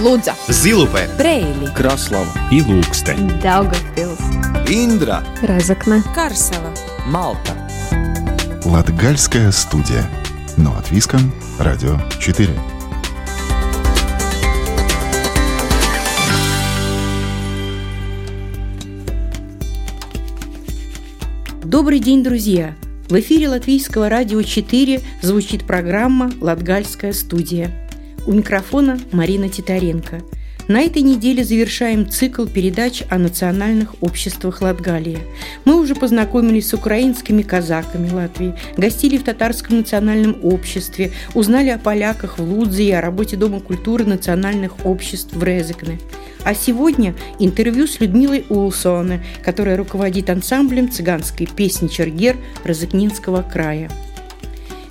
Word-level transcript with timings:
Лудза, 0.00 0.34
Зилупе, 0.48 1.10
Брейли, 1.18 1.66
Краслава 1.76 2.32
и 2.50 2.62
Лукстен. 2.62 3.38
Даугавпилс, 3.42 4.18
Индра 4.66 5.22
Разокна, 5.42 6.02
Карсела. 6.14 6.72
Малта 7.04 7.52
Латгальская 8.64 9.52
студия. 9.52 10.08
Но 10.56 10.74
от 10.74 10.90
Виском, 10.90 11.34
Радио 11.58 11.98
4. 12.18 12.48
Добрый 21.62 21.98
день, 21.98 22.24
друзья! 22.24 22.74
В 23.10 23.20
эфире 23.20 23.50
Латвийского 23.50 24.08
радио 24.08 24.40
4 24.40 25.02
звучит 25.20 25.66
программа 25.66 26.30
«Латгальская 26.40 27.12
студия». 27.12 27.89
У 28.30 28.32
микрофона 28.32 29.00
Марина 29.10 29.48
Титаренко. 29.48 30.20
На 30.68 30.82
этой 30.82 31.02
неделе 31.02 31.42
завершаем 31.42 32.08
цикл 32.08 32.46
передач 32.46 33.02
о 33.10 33.18
национальных 33.18 34.00
обществах 34.00 34.62
Латгалии. 34.62 35.18
Мы 35.64 35.74
уже 35.74 35.96
познакомились 35.96 36.68
с 36.68 36.74
украинскими 36.74 37.42
казаками 37.42 38.08
Латвии, 38.08 38.54
гостили 38.76 39.18
в 39.18 39.24
татарском 39.24 39.78
национальном 39.78 40.38
обществе, 40.44 41.10
узнали 41.34 41.70
о 41.70 41.78
поляках 41.78 42.38
в 42.38 42.44
Лудзе 42.44 42.84
и 42.84 42.92
о 42.92 43.00
работе 43.00 43.36
Дома 43.36 43.58
культуры 43.58 44.04
национальных 44.04 44.86
обществ 44.86 45.32
в 45.32 45.42
Резекне. 45.42 45.98
А 46.44 46.54
сегодня 46.54 47.16
интервью 47.40 47.88
с 47.88 47.98
Людмилой 47.98 48.46
Улсоне, 48.48 49.24
которая 49.42 49.76
руководит 49.76 50.30
ансамблем 50.30 50.88
цыганской 50.88 51.48
песни 51.48 51.88
«Чергер» 51.88 52.36
Розыкнинского 52.62 53.42
края. 53.42 53.90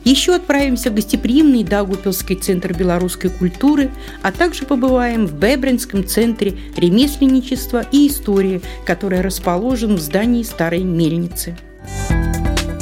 Еще 0.09 0.34
отправимся 0.34 0.90
в 0.90 0.95
гостеприимный 0.95 1.63
Даугупилский 1.63 2.36
центр 2.36 2.76
белорусской 2.76 3.30
культуры, 3.30 3.91
а 4.23 4.32
также 4.32 4.66
побываем 4.66 5.27
в 5.27 5.34
Бебринском 5.34 6.04
центре 6.04 6.57
ремесленничества 6.76 7.85
и 7.91 8.07
истории, 8.07 8.63
который 8.88 9.21
расположен 9.21 9.98
в 9.98 9.99
здании 9.99 10.41
старой 10.41 10.82
мельницы. 10.82 11.55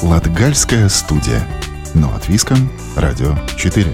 Латгальская 0.00 0.88
студия. 0.88 1.46
Но 1.92 2.14
от 2.14 2.26
Виском, 2.30 2.70
Радио 2.96 3.34
4. 3.58 3.86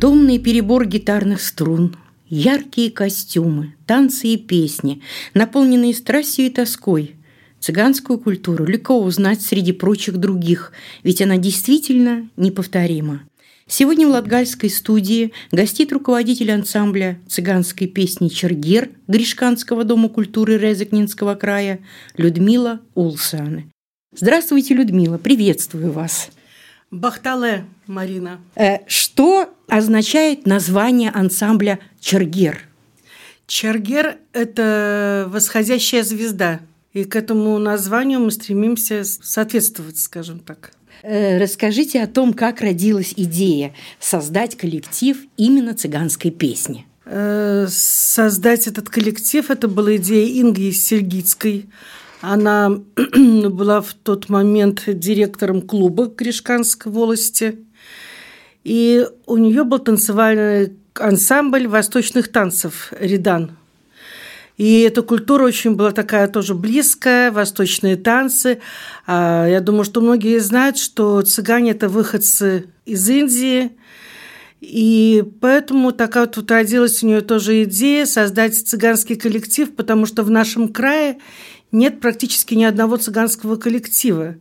Томный 0.00 0.38
перебор 0.38 0.86
гитарных 0.86 1.42
струн, 1.42 1.96
яркие 2.28 2.90
костюмы, 2.90 3.74
танцы 3.86 4.28
и 4.28 4.36
песни, 4.36 5.02
наполненные 5.34 5.94
страстью 5.94 6.46
и 6.46 6.50
тоской. 6.50 7.16
Цыганскую 7.60 8.18
культуру 8.18 8.64
легко 8.64 9.02
узнать 9.02 9.40
среди 9.40 9.72
прочих 9.72 10.18
других, 10.18 10.72
ведь 11.02 11.22
она 11.22 11.36
действительно 11.36 12.28
неповторима. 12.36 13.22
Сегодня 13.68 14.06
в 14.06 14.10
Латгальской 14.10 14.70
студии 14.70 15.32
гостит 15.50 15.92
руководитель 15.92 16.52
ансамбля 16.52 17.18
цыганской 17.26 17.88
песни 17.88 18.28
«Чергер» 18.28 18.90
Гришканского 19.08 19.82
дома 19.82 20.08
культуры 20.08 20.56
Резекнинского 20.56 21.34
края 21.34 21.80
Людмила 22.16 22.80
Улсаны. 22.94 23.72
Здравствуйте, 24.14 24.74
Людмила, 24.74 25.18
приветствую 25.18 25.90
вас. 25.90 26.30
Бахтале, 26.90 27.64
Марина. 27.86 28.40
Э, 28.54 28.78
Что 28.86 29.50
означает 29.68 30.46
название 30.46 31.10
ансамбля 31.10 31.78
«Чергер»? 32.00 32.60
Чергер– 33.46 34.16
это 34.32 35.26
восходящая 35.28 36.02
звезда. 36.02 36.60
И 36.92 37.04
к 37.04 37.14
этому 37.14 37.58
названию 37.58 38.20
мы 38.20 38.30
стремимся 38.30 39.04
соответствовать, 39.04 39.98
скажем 39.98 40.38
так. 40.40 40.72
Э, 41.02 41.38
Расскажите 41.38 42.02
о 42.02 42.06
том, 42.06 42.32
как 42.32 42.60
родилась 42.60 43.12
идея 43.16 43.74
создать 44.00 44.56
коллектив 44.56 45.18
именно 45.36 45.74
цыганской 45.74 46.30
песни. 46.30 46.86
Э, 47.04 47.66
Создать 47.68 48.66
этот 48.66 48.88
коллектив– 48.88 49.50
это 49.50 49.68
была 49.68 49.96
идея 49.96 50.40
Инги 50.40 50.70
Сергицкой. 50.70 51.66
Она 52.20 52.70
была 53.50 53.80
в 53.80 53.94
тот 53.94 54.28
момент 54.28 54.84
директором 54.86 55.62
клуба 55.62 56.08
Кришканской 56.08 56.90
волости. 56.90 57.58
И 58.64 59.06
у 59.26 59.36
нее 59.36 59.64
был 59.64 59.78
танцевальный 59.78 60.72
ансамбль 60.94 61.68
восточных 61.68 62.32
танцев 62.32 62.92
«Редан». 62.98 63.56
И 64.56 64.80
эта 64.80 65.02
культура 65.02 65.44
очень 65.44 65.74
была 65.74 65.92
такая 65.92 66.28
тоже 66.28 66.54
близкая, 66.54 67.30
восточные 67.30 67.96
танцы. 67.96 68.60
А, 69.06 69.46
Я 69.46 69.60
думаю, 69.60 69.84
что 69.84 70.00
многие 70.00 70.38
знают, 70.38 70.78
что 70.78 71.20
цыгане– 71.20 71.70
это 71.72 71.90
выходцы 71.90 72.66
из 72.86 73.08
Индии. 73.08 73.72
И 74.62 75.22
поэтому 75.42 75.92
такая 75.92 76.30
вот 76.34 76.50
родилась 76.50 77.02
у 77.02 77.06
нее 77.06 77.20
тоже 77.20 77.64
идея 77.64 78.06
создать 78.06 78.56
цыганский 78.56 79.16
коллектив, 79.16 79.74
потому 79.76 80.06
что 80.06 80.22
в 80.22 80.30
нашем 80.30 80.68
крае 80.72 81.18
нет 81.76 82.00
практически 82.00 82.54
ни 82.54 82.64
одного 82.64 82.96
цыганского 82.96 83.56
коллектива. 83.56 84.36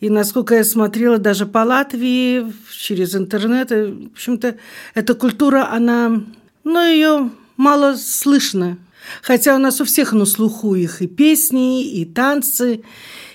И 0.00 0.10
насколько 0.10 0.54
я 0.54 0.64
смотрела 0.64 1.18
даже 1.18 1.44
по 1.46 1.58
Латвии, 1.58 2.52
через 2.72 3.14
интернет, 3.14 3.72
и, 3.72 4.08
в 4.08 4.12
общем-то, 4.12 4.56
эта 4.94 5.14
культура, 5.14 5.70
она, 5.70 6.22
ну, 6.64 6.86
ее 6.86 7.30
мало 7.56 7.96
слышно. 7.96 8.78
Хотя 9.22 9.54
у 9.54 9.58
нас 9.58 9.80
у 9.80 9.84
всех 9.84 10.12
на 10.12 10.24
слуху 10.24 10.74
их 10.74 11.02
и 11.02 11.06
песни, 11.06 11.84
и 11.84 12.04
танцы. 12.04 12.82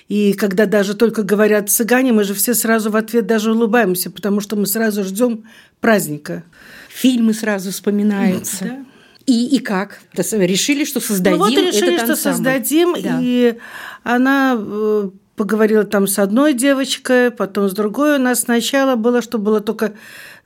И 0.08 0.32
когда 0.34 0.66
даже 0.66 0.94
только 0.94 1.22
говорят 1.22 1.70
цыгане, 1.70 2.12
мы 2.12 2.24
же 2.24 2.34
все 2.34 2.54
сразу 2.54 2.90
в 2.90 2.96
ответ 2.96 3.26
даже 3.26 3.52
улыбаемся, 3.52 4.10
потому 4.10 4.40
что 4.40 4.56
мы 4.56 4.66
сразу 4.66 5.04
ждем 5.04 5.44
праздника. 5.80 6.44
Фильмы 6.88 7.34
сразу 7.34 7.70
вспоминаются. 7.72 8.64
Да. 8.64 8.93
И, 9.26 9.56
и 9.56 9.58
как? 9.58 10.00
Решили, 10.14 10.84
что 10.84 11.00
создадим 11.00 11.38
Ну 11.38 11.44
вот 11.44 11.52
решили, 11.52 11.94
этот 11.94 12.06
что 12.06 12.16
создадим, 12.16 12.94
Да. 13.02 13.18
и 13.22 13.56
она 14.02 14.56
э, 14.58 15.10
поговорила 15.36 15.84
там 15.84 16.06
с 16.06 16.18
одной 16.18 16.52
девочкой, 16.52 17.30
потом 17.30 17.68
с 17.68 17.72
другой. 17.72 18.16
У 18.16 18.20
нас 18.20 18.40
сначала 18.40 18.96
было, 18.96 19.22
что 19.22 19.38
было 19.38 19.60
только 19.60 19.94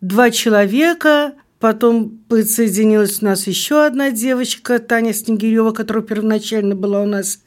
два 0.00 0.30
человека, 0.30 1.32
потом 1.58 2.20
подсоединилась 2.28 3.20
у 3.20 3.24
нас 3.24 3.48
еще 3.48 3.84
одна 3.84 4.12
девочка, 4.12 4.78
Таня 4.78 5.12
Снегирева, 5.12 5.72
которая 5.72 6.04
первоначально 6.04 6.76
была 6.76 7.00
у 7.02 7.06
нас 7.06 7.40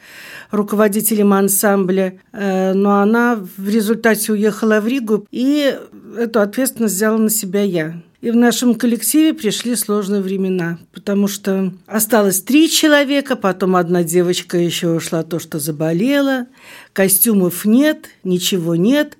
руководителем 0.51 1.31
ансамбля, 1.33 2.19
Э, 2.33 2.73
но 2.73 2.99
она 2.99 3.39
в 3.57 3.69
результате 3.69 4.33
уехала 4.33 4.81
в 4.81 4.87
Ригу, 4.87 5.25
и 5.31 5.77
эту 6.17 6.41
ответственность 6.41 6.95
взяла 6.95 7.17
на 7.17 7.29
себя 7.29 7.61
я. 7.63 8.01
И 8.21 8.29
в 8.29 8.35
нашем 8.35 8.75
коллективе 8.75 9.33
пришли 9.33 9.75
сложные 9.75 10.21
времена, 10.21 10.77
потому 10.93 11.27
что 11.27 11.73
осталось 11.87 12.41
три 12.43 12.69
человека, 12.69 13.35
потом 13.35 13.75
одна 13.75 14.03
девочка 14.03 14.59
еще 14.59 14.89
ушла, 14.89 15.23
то, 15.23 15.39
что 15.39 15.57
заболела, 15.57 16.45
костюмов 16.93 17.65
нет, 17.65 18.09
ничего 18.23 18.75
нет. 18.75 19.17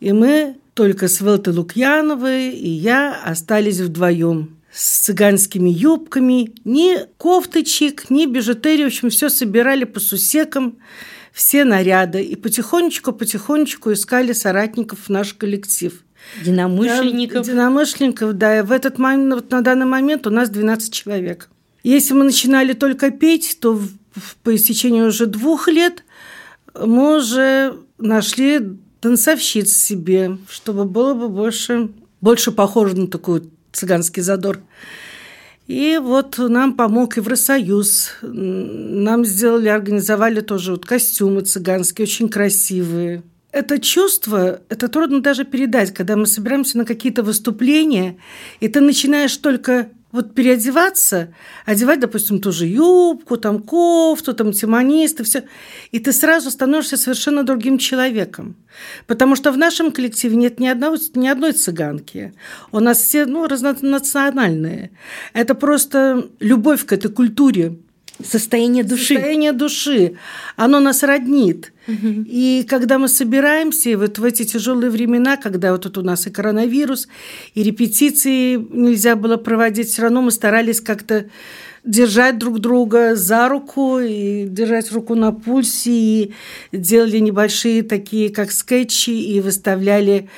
И 0.00 0.12
мы 0.12 0.56
только 0.72 1.08
с 1.08 1.20
Велтой 1.20 1.52
Лукьяновой 1.52 2.48
и 2.48 2.70
я 2.70 3.14
остались 3.22 3.80
вдвоем 3.80 4.56
с 4.72 5.00
цыганскими 5.00 5.68
юбками, 5.68 6.50
ни 6.64 6.98
кофточек, 7.18 8.08
ни 8.08 8.24
бижутерии, 8.24 8.84
в 8.84 8.86
общем, 8.86 9.10
все 9.10 9.28
собирали 9.28 9.84
по 9.84 10.00
сусекам, 10.00 10.78
все 11.30 11.64
наряды, 11.64 12.22
и 12.22 12.36
потихонечку-потихонечку 12.36 13.92
искали 13.92 14.32
соратников 14.32 15.00
в 15.06 15.08
наш 15.10 15.34
коллектив. 15.34 16.02
Единомышленников. 16.40 17.46
Да, 17.46 17.52
Единомышленников, 17.52 18.32
да. 18.34 18.58
И 18.58 18.62
в 18.62 18.72
этот 18.72 18.98
момент, 18.98 19.34
вот 19.34 19.50
на 19.50 19.60
данный 19.62 19.86
момент 19.86 20.26
у 20.26 20.30
нас 20.30 20.48
12 20.50 20.92
человек. 20.92 21.48
Если 21.82 22.14
мы 22.14 22.24
начинали 22.24 22.72
только 22.72 23.10
петь, 23.10 23.58
то 23.60 23.74
в- 23.74 24.36
по 24.42 24.54
истечению 24.54 25.08
уже 25.08 25.26
двух 25.26 25.68
лет 25.68 26.04
мы 26.74 27.18
уже 27.18 27.76
нашли 27.98 28.60
танцовщиц 29.00 29.70
себе, 29.72 30.38
чтобы 30.48 30.84
было 30.84 31.14
бы 31.14 31.28
больше, 31.28 31.90
больше 32.20 32.52
похоже 32.52 32.96
на 32.96 33.06
такой 33.06 33.42
цыганский 33.72 34.22
задор. 34.22 34.60
И 35.66 35.98
вот 36.02 36.36
нам 36.38 36.74
помог 36.74 37.16
Евросоюз. 37.16 38.12
Нам 38.22 39.24
сделали, 39.24 39.68
организовали 39.68 40.40
тоже 40.40 40.72
вот 40.72 40.84
костюмы 40.84 41.40
цыганские, 41.42 42.04
очень 42.04 42.28
красивые. 42.28 43.22
Это 43.54 43.78
чувство, 43.78 44.62
это 44.68 44.88
трудно 44.88 45.22
даже 45.22 45.44
передать, 45.44 45.94
когда 45.94 46.16
мы 46.16 46.26
собираемся 46.26 46.76
на 46.76 46.84
какие-то 46.84 47.22
выступления, 47.22 48.18
и 48.58 48.66
ты 48.66 48.80
начинаешь 48.80 49.36
только 49.36 49.90
вот 50.10 50.34
переодеваться, 50.34 51.32
одевать, 51.64 52.00
допустим, 52.00 52.40
ту 52.40 52.50
же 52.50 52.66
юбку, 52.66 53.36
там 53.36 53.62
кофту, 53.62 54.34
там 54.34 54.50
тимонисты, 54.50 55.22
все, 55.22 55.44
и 55.92 56.00
ты 56.00 56.12
сразу 56.12 56.50
становишься 56.50 56.96
совершенно 56.96 57.44
другим 57.44 57.78
человеком. 57.78 58.56
Потому 59.06 59.36
что 59.36 59.52
в 59.52 59.56
нашем 59.56 59.92
коллективе 59.92 60.34
нет 60.34 60.58
ни, 60.58 60.66
одного, 60.66 60.96
ни 61.14 61.28
одной 61.28 61.52
цыганки. 61.52 62.34
У 62.72 62.80
нас 62.80 62.98
все 62.98 63.24
ну, 63.24 63.46
разнонациональные. 63.46 64.90
Это 65.32 65.54
просто 65.54 66.28
любовь 66.40 66.84
к 66.86 66.92
этой 66.92 67.12
культуре. 67.12 67.78
Состояние 68.22 68.84
души. 68.84 69.14
Состояние 69.14 69.52
души. 69.52 70.16
Оно 70.56 70.78
нас 70.78 71.02
роднит. 71.02 71.72
Угу. 71.88 72.24
И 72.26 72.64
когда 72.68 72.98
мы 72.98 73.08
собираемся, 73.08 73.98
вот 73.98 74.18
в 74.18 74.24
эти 74.24 74.44
тяжелые 74.44 74.90
времена, 74.90 75.36
когда 75.36 75.72
вот 75.72 75.82
тут 75.82 75.98
у 75.98 76.02
нас 76.02 76.26
и 76.26 76.30
коронавирус, 76.30 77.08
и 77.54 77.62
репетиции 77.62 78.56
нельзя 78.56 79.16
было 79.16 79.36
проводить, 79.36 79.88
все 79.88 80.02
равно 80.02 80.22
мы 80.22 80.30
старались 80.30 80.80
как-то 80.80 81.26
держать 81.84 82.38
друг 82.38 82.60
друга 82.60 83.14
за 83.14 83.48
руку 83.48 83.98
и 83.98 84.46
держать 84.46 84.90
руку 84.90 85.14
на 85.14 85.32
пульсе, 85.32 85.90
и 85.90 86.34
делали 86.72 87.18
небольшие 87.18 87.82
такие, 87.82 88.30
как 88.30 88.52
скетчи, 88.52 89.10
и 89.10 89.40
выставляли, 89.40 90.30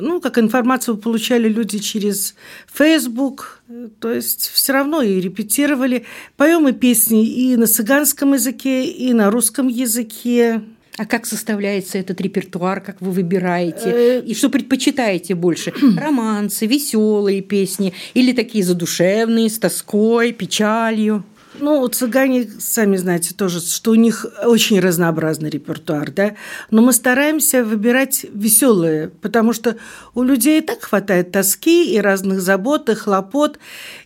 ну, 0.00 0.20
как 0.20 0.38
информацию 0.38 0.98
получали 0.98 1.48
люди 1.48 1.78
через 1.78 2.34
Facebook, 2.72 3.62
то 4.00 4.12
есть 4.12 4.50
все 4.52 4.72
равно 4.74 5.02
и 5.02 5.20
репетировали. 5.20 6.04
Поем 6.36 6.68
и 6.68 6.72
песни 6.72 7.26
и 7.26 7.56
на 7.56 7.66
цыганском 7.66 8.34
языке, 8.34 8.84
и 8.84 9.12
на 9.14 9.30
русском 9.30 9.68
языке. 9.68 10.62
А 10.98 11.06
как 11.06 11.24
составляется 11.24 11.96
этот 11.98 12.20
репертуар, 12.20 12.80
как 12.82 13.00
вы 13.00 13.12
выбираете? 13.12 13.84
Э, 13.86 14.22
И 14.24 14.34
что 14.34 14.50
предпочитаете 14.50 15.34
больше? 15.34 15.72
Романсы, 15.96 16.66
веселые 16.66 17.40
песни 17.40 17.94
или 18.12 18.32
такие 18.32 18.62
задушевные, 18.62 19.48
с 19.48 19.58
тоской, 19.58 20.32
печалью? 20.32 21.24
Ну, 21.60 21.86
цыгане, 21.88 22.48
сами 22.60 22.96
знаете 22.96 23.34
тоже, 23.34 23.60
что 23.60 23.90
у 23.90 23.94
них 23.94 24.24
очень 24.42 24.80
разнообразный 24.80 25.50
репертуар, 25.50 26.10
да. 26.10 26.34
Но 26.70 26.80
мы 26.80 26.94
стараемся 26.94 27.62
выбирать 27.62 28.24
веселые, 28.32 29.08
потому 29.20 29.52
что 29.52 29.76
у 30.14 30.22
людей 30.22 30.60
и 30.60 30.64
так 30.64 30.82
хватает 30.82 31.30
тоски 31.30 31.94
и 31.94 32.00
разных 32.00 32.40
забот 32.40 32.88
и 32.88 32.94
хлопот. 32.94 33.58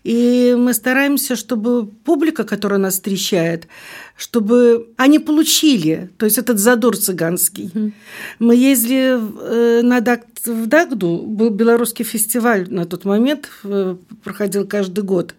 И 0.03 0.57
мы 0.59 0.75
стараемся, 0.75 1.37
чтобы 1.37 1.87
публика, 1.87 2.43
которая 2.43 2.81
нас 2.81 2.95
встречает, 2.95 3.69
чтобы 4.17 4.89
они 4.97 5.19
получили, 5.19 6.11
то 6.17 6.25
есть 6.25 6.39
этот 6.39 6.59
задор 6.59 6.97
цыганский. 6.97 7.71
Mm-hmm. 7.73 7.93
Мы 8.39 8.57
ездили 8.57 9.19
э, 9.19 9.83
на 9.83 10.01
Дак, 10.01 10.25
в 10.45 10.67
Дагду, 10.67 11.19
был 11.27 11.51
белорусский 11.51 12.05
фестиваль 12.05 12.67
на 12.71 12.87
тот 12.87 13.05
момент, 13.05 13.49
э, 13.65 13.97
проходил 14.25 14.67
каждый 14.67 15.05
год. 15.05 15.35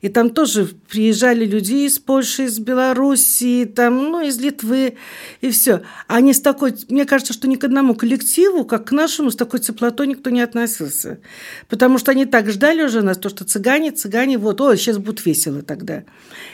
И 0.00 0.08
там 0.08 0.30
тоже 0.30 0.68
приезжали 0.88 1.44
люди 1.46 1.86
из 1.86 1.98
Польши, 1.98 2.44
из 2.44 2.58
Белоруссии, 2.58 3.64
там, 3.64 4.10
ну, 4.10 4.20
из 4.20 4.38
Литвы, 4.38 4.96
и 5.40 5.50
все. 5.50 5.82
Они 6.08 6.34
с 6.34 6.40
такой, 6.40 6.74
мне 6.88 7.06
кажется, 7.06 7.32
что 7.32 7.48
ни 7.48 7.56
к 7.56 7.64
одному 7.64 7.94
коллективу, 7.94 8.64
как 8.64 8.88
к 8.88 8.92
нашему, 8.92 9.30
с 9.30 9.36
такой 9.36 9.60
теплотой 9.60 10.06
никто 10.06 10.30
не 10.30 10.42
относился. 10.42 11.20
Потому 11.68 11.98
что 11.98 12.10
они 12.10 12.26
так 12.26 12.50
ждали 12.50 12.82
уже 12.82 13.02
нас, 13.02 13.16
то, 13.16 13.28
что 13.28 13.44
цыгане, 13.44 13.92
цыгане, 13.92 14.36
вот, 14.38 14.60
о, 14.60 14.76
сейчас 14.76 14.98
будет 14.98 15.24
весело 15.24 15.62
тогда. 15.62 16.04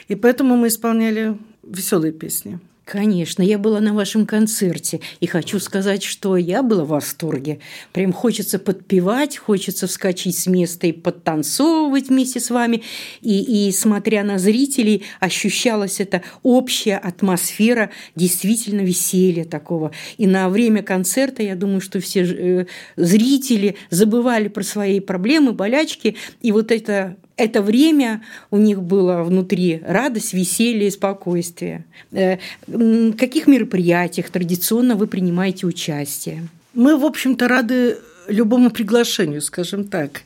И 0.07 0.15
поэтому 0.15 0.55
мы 0.55 0.69
исполняли 0.69 1.37
веселые 1.63 2.13
песни. 2.13 2.59
Конечно, 2.83 3.41
я 3.41 3.57
была 3.57 3.79
на 3.79 3.93
вашем 3.93 4.25
концерте, 4.25 4.99
и 5.21 5.27
хочу 5.27 5.59
сказать, 5.59 6.03
что 6.03 6.35
я 6.35 6.61
была 6.61 6.83
в 6.83 6.89
восторге. 6.89 7.59
Прям 7.93 8.11
хочется 8.11 8.59
подпевать, 8.59 9.37
хочется 9.37 9.87
вскочить 9.87 10.37
с 10.37 10.45
места 10.47 10.87
и 10.87 10.91
подтанцовывать 10.91 12.09
вместе 12.09 12.41
с 12.41 12.49
вами. 12.49 12.83
И, 13.21 13.67
и 13.67 13.71
смотря 13.71 14.25
на 14.25 14.39
зрителей, 14.39 15.03
ощущалась 15.21 16.01
эта 16.01 16.23
общая 16.43 16.97
атмосфера 16.97 17.91
действительно 18.15 18.81
веселья 18.81 19.45
такого. 19.45 19.91
И 20.17 20.27
на 20.27 20.49
время 20.49 20.83
концерта, 20.83 21.43
я 21.43 21.55
думаю, 21.55 21.79
что 21.79 22.01
все 22.01 22.23
э, 22.23 22.65
зрители 22.97 23.77
забывали 23.89 24.49
про 24.49 24.63
свои 24.63 24.99
проблемы, 24.99 25.53
болячки, 25.53 26.17
и 26.41 26.51
вот 26.51 26.71
это 26.71 27.15
это 27.43 27.61
время 27.61 28.21
у 28.49 28.57
них 28.57 28.81
было 28.81 29.23
внутри 29.23 29.81
радость, 29.85 30.33
веселье 30.33 30.91
спокойствие. 30.91 31.85
Э, 32.11 32.37
в 32.67 33.13
каких 33.13 33.47
мероприятиях 33.47 34.29
традиционно 34.29 34.95
вы 34.95 35.07
принимаете 35.07 35.67
участие? 35.67 36.47
Мы, 36.73 36.97
в 36.97 37.05
общем-то, 37.05 37.47
рады 37.47 37.97
любому 38.27 38.69
приглашению, 38.71 39.41
скажем 39.41 39.85
так. 39.85 40.21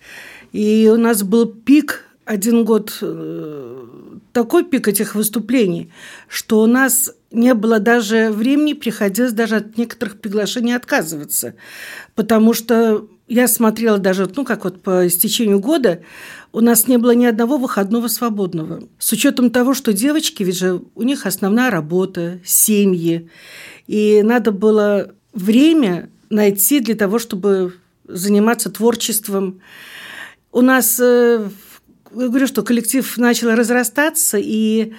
И 0.52 0.90
у 0.94 0.98
нас 0.98 1.24
был 1.24 1.46
пик 1.46 2.06
один 2.26 2.66
год 2.66 2.98
э, 3.02 3.86
такой 4.34 4.66
пик 4.66 4.88
этих 4.88 5.16
выступлений, 5.16 5.92
что 6.28 6.62
у 6.62 6.66
нас 6.66 7.14
не 7.32 7.54
было 7.54 7.80
даже 7.80 8.32
времени, 8.32 8.74
приходилось 8.74 9.32
даже 9.32 9.58
от 9.58 9.78
некоторых 9.78 10.20
приглашений 10.20 10.76
отказываться. 10.76 11.56
Потому 12.16 12.54
что 12.54 13.08
я 13.28 13.48
смотрела 13.48 13.98
даже, 13.98 14.30
ну, 14.36 14.46
как 14.46 14.66
вот 14.66 14.82
по 14.82 15.08
истечению 15.08 15.60
года, 15.60 16.02
у 16.52 16.62
нас 16.62 16.88
не 16.88 16.98
было 16.98 17.12
ни 17.12 17.26
одного 17.26 17.58
выходного 17.58 18.08
свободного. 18.08 18.84
С 19.00 19.12
учетом 19.12 19.50
того, 19.50 19.74
что 19.74 19.94
девочки, 19.94 20.44
ведь 20.44 20.58
же 20.58 20.82
у 20.94 21.04
них 21.04 21.26
основная 21.26 21.72
работа, 21.72 22.40
семьи. 22.46 23.30
И 23.88 24.22
надо 24.24 24.52
было 24.52 25.12
время 25.34 26.10
найти 26.30 26.80
для 26.80 26.96
того, 26.96 27.20
чтобы 27.20 27.74
заниматься 28.08 28.70
творчеством. 28.70 29.62
У 30.52 30.62
нас, 30.62 31.00
э, 31.00 31.50
я 32.16 32.28
говорю, 32.28 32.48
что 32.48 32.62
коллектив 32.62 33.18
начал 33.18 33.50
разрастаться, 33.52 34.38
и 34.40 34.94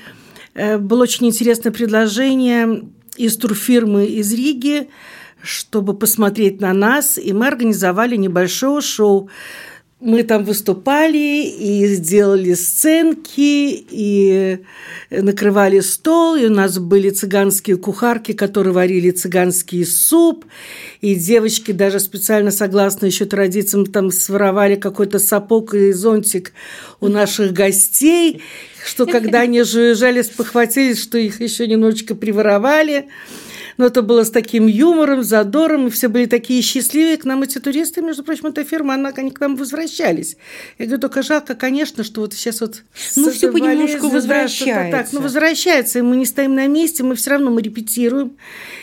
э, 0.55 0.79
было 0.79 1.05
очень 1.05 1.27
интересное 1.27 1.71
предложение 1.71 2.89
из 3.17 3.37
турфирмы 3.37 4.07
из 4.07 4.33
Риги, 4.33 4.89
чтобы 5.47 5.95
посмотреть 5.95 6.61
на 6.61 6.73
нас, 6.73 7.19
и 7.19 7.33
мы 7.33 7.47
организовали 7.47 8.17
небольшое 8.17 8.81
шоу. 8.81 9.31
Мы 9.99 10.25
там 10.25 10.45
выступали 10.45 11.47
и 11.47 11.87
сделали 11.87 12.53
сценки, 12.53 13.87
и 13.91 14.59
накрывали 15.11 15.81
стол, 15.81 16.35
и 16.35 16.47
у 16.47 16.51
нас 16.51 16.79
были 16.79 17.09
цыганские 17.09 17.79
кухарки, 17.79 18.33
которые 18.33 18.75
варили 18.75 19.11
цыганский 19.11 19.87
суп, 19.87 20.45
и 21.01 21.15
девочки 21.15 21.73
даже 21.73 21.99
специально, 21.99 22.51
согласно 22.51 23.07
еще 23.07 23.25
традициям, 23.25 23.87
там 23.87 24.11
своровали 24.11 24.75
какой-то 24.75 25.19
сапог 25.19 25.73
и 25.73 25.93
зонтик 25.93 26.53
у 27.01 27.09
наших 27.09 27.55
гостей, 27.55 28.43
что 28.85 29.07
когда 29.07 29.41
они 29.41 29.63
же 29.63 29.81
уезжали, 29.81 30.21
спохватились, 30.21 31.01
что 31.03 31.17
их 31.17 31.41
еще 31.41 31.67
немножечко 31.67 32.15
приворовали 32.15 33.07
но 33.77 33.87
это 33.87 34.03
было 34.03 34.25
с 34.25 34.31
таким 34.31 34.67
юмором, 34.67 35.23
задором, 35.23 35.87
и 35.87 35.91
все 35.91 36.09
были 36.09 36.27
такие 36.27 36.63
счастливые. 36.63 37.17
К 37.17 37.25
нам 37.25 37.43
эти 37.43 37.59
туристы, 37.59 38.03
между 38.03 38.25
прочим, 38.25 38.47
эта 38.47 38.65
фирма, 38.65 38.95
она, 38.95 39.13
они 39.15 39.31
к 39.31 39.41
нам 39.41 39.57
возвращались. 39.57 40.37
Я 40.79 40.87
говорю, 40.87 41.01
только 41.01 41.23
жалко, 41.23 41.55
конечно, 41.55 42.05
что 42.05 42.23
вот 42.23 42.35
сейчас 42.35 42.61
вот... 42.61 42.83
Ну, 43.17 43.31
все 43.31 43.53
понемножку 43.53 44.09
возвращается. 44.09 44.91
Да, 44.91 45.03
так, 45.03 45.13
ну, 45.13 45.21
возвращается, 45.21 45.99
и 45.99 46.03
мы 46.03 46.17
не 46.17 46.27
стоим 46.27 46.55
на 46.55 46.67
месте, 46.67 47.03
мы 47.03 47.15
все 47.15 47.31
равно 47.31 47.51
мы 47.51 47.63
репетируем 47.63 48.37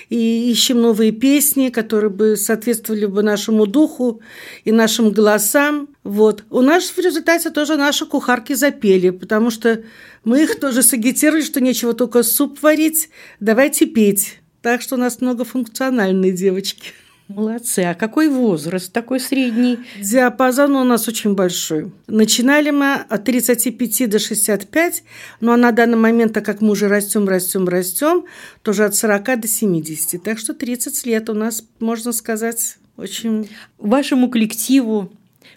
и 0.09 0.51
ищем 0.51 0.81
новые 0.81 1.11
песни, 1.11 1.69
которые 1.69 2.09
бы 2.09 2.37
соответствовали 2.37 3.05
бы 3.05 3.23
нашему 3.23 3.65
духу 3.65 4.21
и 4.63 4.71
нашим 4.71 5.11
голосам. 5.11 5.89
Вот. 6.03 6.43
У 6.49 6.61
нас 6.61 6.85
в 6.85 6.97
результате 6.99 7.49
тоже 7.49 7.77
наши 7.77 8.05
кухарки 8.05 8.53
запели, 8.53 9.09
потому 9.09 9.49
что 9.49 9.81
мы 10.23 10.43
их 10.43 10.59
тоже 10.59 10.83
сагитировали, 10.83 11.41
что 11.41 11.61
нечего 11.61 11.93
только 11.93 12.23
суп 12.23 12.61
варить, 12.61 13.09
давайте 13.39 13.85
петь. 13.85 14.42
Так 14.63 14.81
что 14.81 14.95
у 14.95 14.97
нас 14.97 15.19
многофункциональные 15.19 16.31
девочки. 16.31 16.93
Молодцы. 17.27 17.79
А 17.79 17.95
какой 17.95 18.29
возраст 18.29 18.93
такой 18.93 19.19
средний? 19.19 19.77
Диапазон 19.99 20.77
у 20.77 20.83
нас 20.85 21.05
очень 21.09 21.35
большой. 21.35 21.91
Начинали 22.07 22.69
мы 22.69 22.93
от 22.95 23.25
35 23.25 24.09
до 24.09 24.19
65, 24.19 25.03
ну 25.41 25.51
а 25.51 25.57
на 25.57 25.73
данный 25.73 25.97
момент, 25.97 26.31
так 26.31 26.45
как 26.45 26.61
мы 26.61 26.71
уже 26.71 26.87
растем, 26.87 27.27
растем, 27.27 27.67
растем, 27.67 28.23
тоже 28.61 28.85
от 28.85 28.95
40 28.95 29.41
до 29.41 29.47
70. 29.49 30.23
Так 30.23 30.39
что 30.39 30.53
30 30.53 31.05
лет 31.07 31.29
у 31.29 31.33
нас, 31.33 31.65
можно 31.79 32.13
сказать, 32.13 32.77
очень... 32.95 33.49
Вашему 33.77 34.29
коллективу 34.29 35.11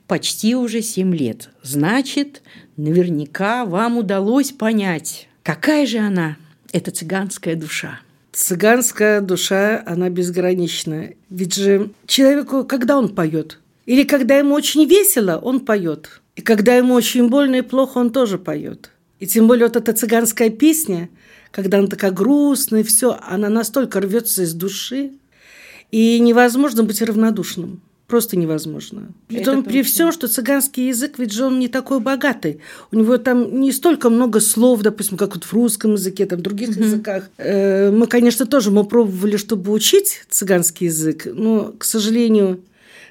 почти 0.08 0.56
уже 0.56 0.82
7 0.82 1.14
лет. 1.14 1.50
Значит, 1.62 2.42
наверняка 2.76 3.66
вам 3.66 3.98
удалось 3.98 4.50
понять, 4.50 5.28
какая 5.44 5.86
же 5.86 5.98
она, 5.98 6.36
эта 6.72 6.90
цыганская 6.90 7.54
душа. 7.54 8.00
Цыганская 8.36 9.22
душа, 9.22 9.82
она 9.86 10.10
безгранична. 10.10 11.14
Ведь 11.30 11.54
же 11.54 11.92
человеку, 12.06 12.64
когда 12.64 12.98
он 12.98 13.14
поет, 13.14 13.60
или 13.86 14.02
когда 14.02 14.36
ему 14.36 14.52
очень 14.52 14.84
весело, 14.84 15.38
он 15.38 15.60
поет. 15.60 16.20
И 16.34 16.42
когда 16.42 16.74
ему 16.74 16.92
очень 16.92 17.30
больно 17.30 17.54
и 17.54 17.62
плохо, 17.62 17.96
он 17.96 18.10
тоже 18.10 18.36
поет. 18.36 18.90
И 19.20 19.26
тем 19.26 19.48
более 19.48 19.68
вот 19.68 19.76
эта 19.76 19.94
цыганская 19.94 20.50
песня, 20.50 21.08
когда 21.50 21.78
она 21.78 21.86
такая 21.86 22.10
грустная, 22.10 22.84
все, 22.84 23.18
она 23.26 23.48
настолько 23.48 24.02
рвется 24.02 24.42
из 24.42 24.52
души, 24.52 25.12
и 25.90 26.18
невозможно 26.20 26.82
быть 26.82 27.00
равнодушным. 27.00 27.80
Просто 28.06 28.36
невозможно. 28.36 29.08
При, 29.26 29.42
том, 29.42 29.64
при 29.64 29.82
всем, 29.82 30.12
что 30.12 30.28
цыганский 30.28 30.88
язык, 30.88 31.18
ведь 31.18 31.32
же 31.32 31.44
он 31.46 31.58
не 31.58 31.66
такой 31.66 31.98
богатый. 31.98 32.60
У 32.92 32.96
него 32.96 33.18
там 33.18 33.60
не 33.60 33.72
столько 33.72 34.10
много 34.10 34.38
слов, 34.38 34.82
допустим, 34.82 35.16
как 35.16 35.34
вот 35.34 35.44
в 35.44 35.52
русском 35.52 35.94
языке, 35.94 36.24
там 36.26 36.38
в 36.38 36.42
других 36.42 36.70
угу. 36.70 36.80
языках. 36.80 37.28
Э, 37.36 37.90
мы, 37.90 38.06
конечно, 38.06 38.46
тоже 38.46 38.70
мы 38.70 38.84
пробовали, 38.84 39.36
чтобы 39.36 39.72
учить 39.72 40.22
цыганский 40.28 40.86
язык, 40.86 41.26
но, 41.26 41.74
к 41.76 41.84
сожалению, 41.84 42.60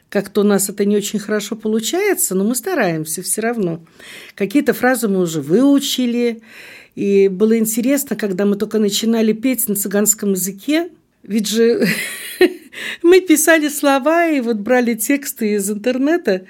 как-то 0.07 0.41
у 0.41 0.43
нас 0.45 0.69
это 0.69 0.85
не 0.85 0.95
очень 0.95 1.19
хорошо 1.19 1.57
получается, 1.57 2.33
но 2.33 2.45
мы 2.45 2.55
стараемся 2.55 3.21
все 3.21 3.41
равно. 3.41 3.81
Какие-то 4.33 4.73
фразы 4.73 5.09
мы 5.09 5.19
уже 5.19 5.41
выучили. 5.41 6.41
И 6.95 7.27
было 7.27 7.57
интересно, 7.57 8.15
когда 8.15 8.45
мы 8.45 8.55
только 8.55 8.79
начинали 8.79 9.33
петь 9.33 9.67
на 9.67 9.75
цыганском 9.75 10.31
языке, 10.31 10.89
ведь 11.23 11.49
же 11.49 11.85
мы 13.03 13.21
писали 13.21 13.69
слова 13.69 14.27
и 14.27 14.41
вот 14.41 14.57
брали 14.57 14.93
тексты 14.93 15.53
из 15.53 15.69
интернета, 15.69 16.45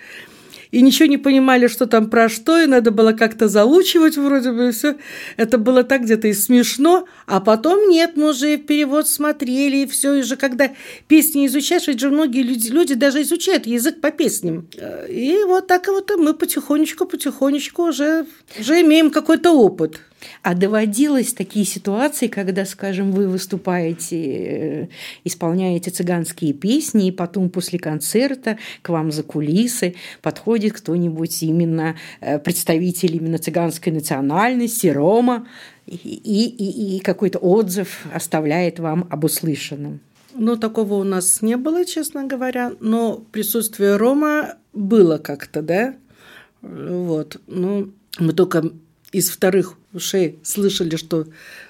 и 0.72 0.82
ничего 0.82 1.08
не 1.08 1.18
понимали, 1.18 1.68
что 1.68 1.86
там 1.86 2.10
про 2.10 2.28
что, 2.28 2.60
и 2.60 2.66
надо 2.66 2.92
было 2.92 3.14
как-то 3.14 3.48
заучивать 3.48 4.18
вроде 4.18 4.52
бы, 4.52 4.70
и 4.70 4.72
все. 4.72 4.98
Это 5.38 5.58
было 5.58 5.84
так 5.84 6.02
где-то 6.02 6.28
и 6.28 6.34
смешно, 6.34 7.08
а 7.28 7.40
потом 7.40 7.88
нет, 7.88 8.14
мы 8.16 8.32
уже 8.32 8.58
перевод 8.58 9.08
смотрели, 9.08 9.78
и 9.78 9.86
все, 9.86 10.16
и 10.16 10.22
же 10.22 10.36
когда 10.36 10.72
песни 11.08 11.46
изучаешь, 11.48 11.88
ведь 11.88 12.02
же 12.02 12.10
многие 12.10 12.42
люди, 12.42 12.70
люди 12.70 12.94
даже 12.94 13.22
изучают 13.22 13.66
язык 13.66 14.02
по 14.02 14.12
песням. 14.12 14.68
И 15.08 15.40
вот 15.46 15.68
так 15.68 15.88
вот 15.88 16.12
мы 16.18 16.34
потихонечку-потихонечку 16.34 17.84
уже, 17.84 18.26
уже 18.60 18.82
имеем 18.82 19.12
какой-то 19.12 19.52
опыт. 19.52 20.02
А 20.42 20.54
доводилось 20.54 21.34
такие 21.34 21.66
ситуации, 21.66 22.28
когда, 22.28 22.66
скажем, 22.66 23.12
вы 23.12 23.28
выступаете, 23.28 24.18
э, 24.18 24.88
исполняете 25.24 25.92
цыганские 25.92 26.54
песни, 26.54 27.08
и 27.08 27.12
потом 27.12 27.50
после 27.50 27.80
концерта 27.80 28.58
к 28.82 28.90
вам 28.90 29.12
за 29.12 29.24
кулисы 29.24 29.96
подходит 30.22 30.74
кто-нибудь 30.74 31.44
именно 31.44 31.96
э, 32.22 32.40
представитель 32.40 33.16
именно 33.16 33.38
цыганской 33.38 33.92
национальности, 33.92 34.88
Рома, 34.88 35.48
и, 35.86 35.94
и, 35.94 36.98
и 36.98 37.00
какой-то 37.00 37.40
отзыв 37.40 38.06
оставляет 38.14 38.80
вам 38.80 39.08
об 39.10 39.24
услышанном. 39.24 40.00
Ну, 40.38 40.58
такого 40.58 40.96
у 40.96 41.04
нас 41.04 41.42
не 41.42 41.56
было, 41.56 41.86
честно 41.86 42.26
говоря, 42.26 42.74
но 42.82 43.24
присутствие 43.32 43.96
Рома 43.96 44.56
было 44.74 45.18
как-то, 45.18 45.62
да? 45.62 45.96
Вот. 46.62 47.40
Ну, 47.48 47.92
мы 48.20 48.34
только 48.34 48.72
из 49.16 49.30
вторых 49.30 49.78
ушей 49.94 50.40
слышали, 50.44 50.98
что 50.98 51.28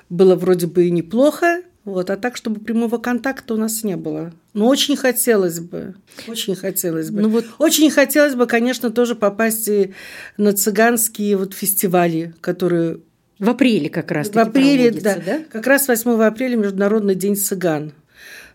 было 0.10 0.36
вроде 0.36 0.68
бы 0.68 0.88
и 0.88 0.92
неплохо, 0.92 1.62
вот, 1.84 2.10
а 2.10 2.18
так, 2.18 2.36
чтобы 2.36 2.60
прямого 2.60 2.98
контакта 2.98 3.54
у 3.54 3.58
нас 3.58 3.84
не 3.84 3.96
было. 3.96 4.34
Но 4.54 4.68
очень 4.68 4.98
хотелось 4.98 5.60
бы, 5.60 5.94
очень 6.28 6.56
хотелось 6.56 7.12
бы. 7.12 7.22
Ну, 7.22 7.30
вот... 7.30 7.46
Очень 7.60 7.92
хотелось 7.92 8.34
бы, 8.34 8.48
конечно, 8.48 8.90
тоже 8.90 9.14
попасть 9.14 9.70
на 10.38 10.54
цыганские 10.54 11.38
вот 11.38 11.54
фестивали, 11.54 12.34
которые... 12.42 13.02
В 13.38 13.50
апреле 13.50 13.90
как 13.90 14.12
раз 14.12 14.30
В 14.30 14.38
апреле, 14.38 14.90
да, 14.90 15.18
да. 15.24 15.42
Как 15.52 15.68
раз 15.68 15.88
8 15.88 16.24
апреля 16.24 16.56
Международный 16.56 17.14
день 17.14 17.36
цыган. 17.36 17.94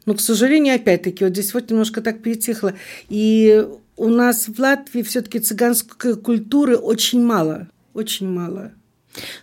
Но, 0.06 0.14
к 0.14 0.20
сожалению, 0.20 0.74
опять-таки, 0.74 1.22
вот 1.22 1.34
здесь 1.34 1.54
вот 1.54 1.70
немножко 1.70 2.00
так 2.00 2.22
перетихло. 2.22 2.74
И 3.08 3.64
у 3.96 4.08
нас 4.08 4.48
в 4.48 4.58
Латвии 4.58 5.02
все-таки 5.02 5.38
цыганской 5.38 6.16
культуры 6.16 6.76
очень 6.76 7.22
мало. 7.22 7.68
Очень 7.92 8.28
мало. 8.28 8.72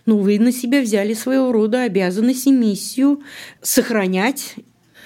Ну, 0.06 0.18
вы 0.18 0.38
на 0.38 0.52
себя 0.52 0.80
взяли 0.80 1.14
своего 1.14 1.52
рода 1.52 1.82
обязанность 1.82 2.46
и 2.46 2.52
миссию 2.52 3.22
сохранять, 3.60 4.54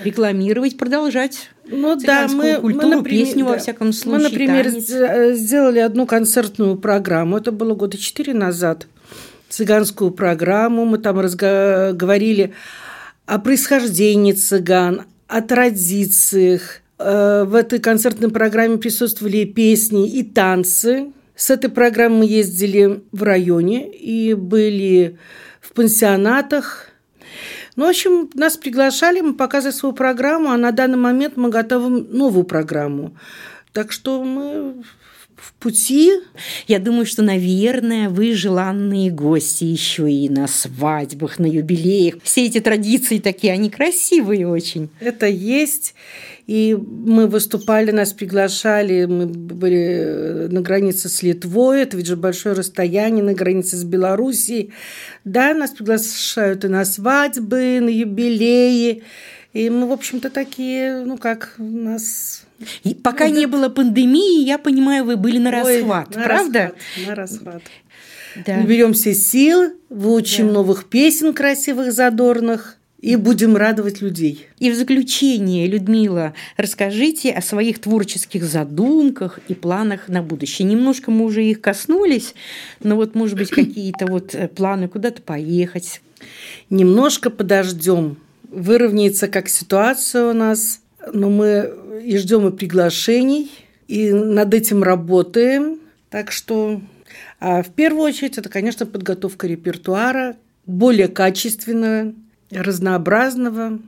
рекламировать, 0.00 0.76
продолжать 0.76 1.50
ну 1.66 1.97
да, 1.97 2.28
мы, 2.28 2.57
культуру, 2.61 2.88
мы, 2.88 2.97
например, 2.97 3.26
песню, 3.26 3.45
да. 3.45 3.52
во 3.52 3.59
всяком 3.59 3.92
случае. 3.92 4.19
Мы, 4.19 4.31
например, 4.31 4.64
танец. 4.64 4.90
Э, 4.90 5.35
сделали 5.35 5.78
одну 5.78 6.07
концертную 6.07 6.76
программу. 6.76 7.38
Это 7.38 7.52
было 7.52 7.75
года 7.75 7.97
четыре 7.97 8.35
назад. 8.35 8.87
Цыганскую 9.49 10.11
программу. 10.11 10.85
Мы 10.85 10.99
там 10.99 11.16
говорили 11.16 12.52
о 13.26 13.38
происхождении 13.38 14.33
цыган, 14.33 15.02
о 15.28 15.40
традициях. 15.40 16.81
Э, 16.99 17.45
в 17.47 17.54
этой 17.54 17.78
концертной 17.78 18.31
программе 18.31 18.78
присутствовали 18.78 19.45
песни 19.45 20.09
и 20.09 20.23
танцы. 20.25 21.12
С 21.43 21.51
этой 21.51 21.69
программой 21.69 22.19
мы 22.19 22.27
ездили 22.27 23.03
в 23.11 23.25
районе 23.25 23.93
и 23.93 24.33
были 24.33 25.19
в 25.61 25.73
пансионатах. 25.73 26.87
Ну, 27.75 27.87
в 27.87 27.89
общем, 27.89 28.31
нас 28.35 28.57
приглашали, 28.57 29.23
мы 29.23 29.35
показывали 29.35 29.75
свою 29.75 29.93
программу, 29.93 30.51
а 30.51 30.57
на 30.57 30.71
данный 30.71 30.99
момент 30.99 31.37
мы 31.37 31.49
готовим 31.49 32.07
новую 32.17 32.45
программу. 32.45 33.17
Так 33.73 33.91
что 33.91 34.23
мы 34.23 34.85
в 35.43 35.53
пути. 35.55 36.13
Я 36.69 36.79
думаю, 36.79 37.05
что, 37.05 37.23
наверное, 37.23 38.09
вы 38.09 38.33
желанные 38.33 39.11
гости 39.11 39.65
еще 39.65 40.11
и 40.11 40.29
на 40.29 40.47
свадьбах, 40.47 41.39
на 41.41 41.47
юбилеях. 41.47 42.15
Все 42.23 42.47
эти 42.47 42.61
традиции 42.61 43.19
такие, 43.19 43.53
они 43.53 43.69
красивые 43.69 44.47
очень. 44.47 44.89
Это 45.01 45.27
есть. 45.27 45.95
И 46.47 46.77
мы 46.77 47.27
выступали, 47.27 47.91
нас 47.91 48.13
приглашали, 48.13 49.07
мы 49.07 49.27
были 49.27 50.49
на 50.51 50.61
границе 50.61 51.09
с 51.09 51.23
Литвой, 51.23 51.83
это 51.83 51.97
ведь 51.97 52.07
же 52.07 52.17
большое 52.17 52.55
расстояние, 52.55 53.25
на 53.25 53.35
границе 53.35 53.77
с 53.77 53.85
Белоруссией. 53.85 54.73
Да, 55.25 55.55
нас 55.55 55.71
приглашают 55.71 56.65
и 56.65 56.69
на 56.69 56.85
свадьбы, 56.85 57.81
на 57.81 57.89
юбилеи. 57.89 59.03
И 59.53 59.71
мы, 59.71 59.87
в 59.87 59.93
общем-то, 59.93 60.31
такие, 60.31 61.05
ну 61.05 61.19
как, 61.19 61.55
нас 61.59 62.45
и 62.85 62.95
пока 62.95 63.28
ну, 63.28 63.35
не 63.35 63.47
было 63.47 63.69
пандемии, 63.69 64.45
я 64.45 64.59
понимаю, 64.59 65.04
вы 65.04 65.16
были 65.16 65.38
на 65.38 65.50
расхват, 65.50 66.09
Ой, 66.11 66.16
на 66.16 66.25
правда? 66.25 66.61
Расхват, 66.61 67.09
на 67.09 67.14
расхват. 67.14 67.62
Да. 68.47 68.57
Наберемся 68.57 69.14
сил, 69.14 69.73
выучим 69.88 70.49
да. 70.49 70.54
новых 70.54 70.87
песен 70.87 71.35
красивых, 71.35 71.92
задорных 71.92 72.78
и 73.02 73.16
будем 73.16 73.57
радовать 73.57 74.00
людей. 74.00 74.47
И 74.59 74.71
в 74.71 74.76
заключение, 74.76 75.66
Людмила, 75.66 76.35
расскажите 76.57 77.33
о 77.33 77.42
своих 77.42 77.81
творческих 77.81 78.45
задумках 78.45 79.40
и 79.49 79.54
планах 79.54 80.09
на 80.09 80.23
будущее. 80.23 80.69
Немножко 80.69 81.11
мы 81.11 81.25
уже 81.25 81.45
их 81.45 81.61
коснулись, 81.61 82.35
но 82.83 82.95
вот, 82.95 83.16
может 83.16 83.37
быть, 83.37 83.50
какие-то 83.50 84.07
вот 84.07 84.35
э, 84.35 84.47
планы 84.47 84.88
куда-то 84.88 85.21
поехать. 85.21 86.00
Немножко 86.71 87.28
подождем. 87.28 88.16
Выровняется 88.49 89.26
как 89.26 89.49
ситуация 89.49 90.31
у 90.31 90.33
нас, 90.33 90.82
но 91.13 91.31
мы 91.31 91.73
и 92.05 92.17
ждем 92.19 92.49
и 92.49 92.57
приглашений, 92.57 93.51
и 93.89 94.13
над 94.13 94.53
этим 94.55 94.83
работаем. 94.83 95.81
Так 96.11 96.31
что 96.31 96.81
а 97.41 97.63
в 97.63 97.71
первую 97.71 98.05
очередь 98.05 98.39
это, 98.39 98.49
конечно, 98.49 98.87
подготовка 98.87 99.47
репертуара, 99.47 100.37
более 100.67 101.09
качественного, 101.09 102.15
разнообразного, 102.51 103.81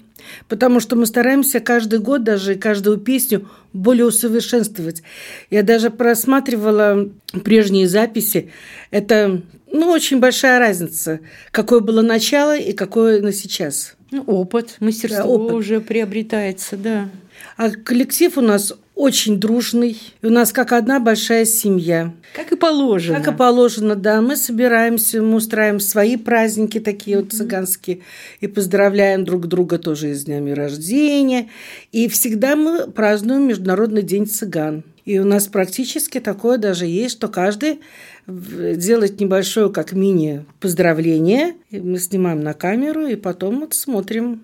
потому 0.48 0.80
что 0.80 0.96
мы 0.96 1.06
стараемся 1.06 1.60
каждый 1.60 1.98
год 1.98 2.24
даже 2.24 2.56
каждую 2.56 2.98
песню 2.98 3.48
более 3.72 4.06
усовершенствовать. 4.06 5.02
Я 5.50 5.62
даже 5.62 5.90
просматривала 5.90 7.10
прежние 7.44 7.86
записи. 7.86 8.50
Это 8.90 9.42
ну, 9.70 9.88
очень 9.90 10.18
большая 10.18 10.58
разница, 10.58 11.20
какое 11.50 11.80
было 11.80 12.02
начало 12.02 12.56
и 12.56 12.72
какое 12.72 13.20
на 13.20 13.32
сейчас. 13.32 13.94
Ну, 14.14 14.22
опыт, 14.28 14.76
мастерство 14.78 15.24
да, 15.24 15.26
опыт. 15.26 15.54
уже 15.54 15.80
приобретается, 15.80 16.76
да. 16.76 17.08
А 17.56 17.70
коллектив 17.70 18.38
у 18.38 18.42
нас 18.42 18.72
очень 18.94 19.40
дружный. 19.40 20.00
И 20.22 20.26
у 20.26 20.30
нас 20.30 20.52
как 20.52 20.70
одна 20.70 21.00
большая 21.00 21.44
семья. 21.44 22.14
Как 22.32 22.52
и 22.52 22.56
положено. 22.56 23.18
Как 23.18 23.34
и 23.34 23.36
положено, 23.36 23.96
да. 23.96 24.20
Мы 24.20 24.36
собираемся, 24.36 25.20
мы 25.20 25.34
устраиваем 25.34 25.80
свои 25.80 26.16
праздники 26.16 26.78
такие 26.78 27.16
вот 27.18 27.32
цыганские. 27.32 28.02
И 28.40 28.46
поздравляем 28.46 29.24
друг 29.24 29.48
друга 29.48 29.78
тоже 29.78 30.14
с 30.14 30.26
днями 30.26 30.52
рождения. 30.52 31.50
И 31.90 32.06
всегда 32.06 32.54
мы 32.54 32.88
празднуем 32.92 33.48
Международный 33.48 34.02
день 34.02 34.28
цыган. 34.28 34.84
И 35.04 35.18
у 35.18 35.24
нас 35.24 35.48
практически 35.48 36.20
такое 36.20 36.56
даже 36.56 36.86
есть, 36.86 37.16
что 37.16 37.26
каждый 37.26 37.80
делает 38.26 39.20
небольшое, 39.20 39.70
как 39.70 39.92
мини-поздравление. 39.92 41.56
Мы 41.70 41.98
снимаем 41.98 42.40
на 42.40 42.54
камеру 42.54 43.06
и 43.06 43.16
потом 43.16 43.60
вот 43.60 43.74
смотрим. 43.74 44.42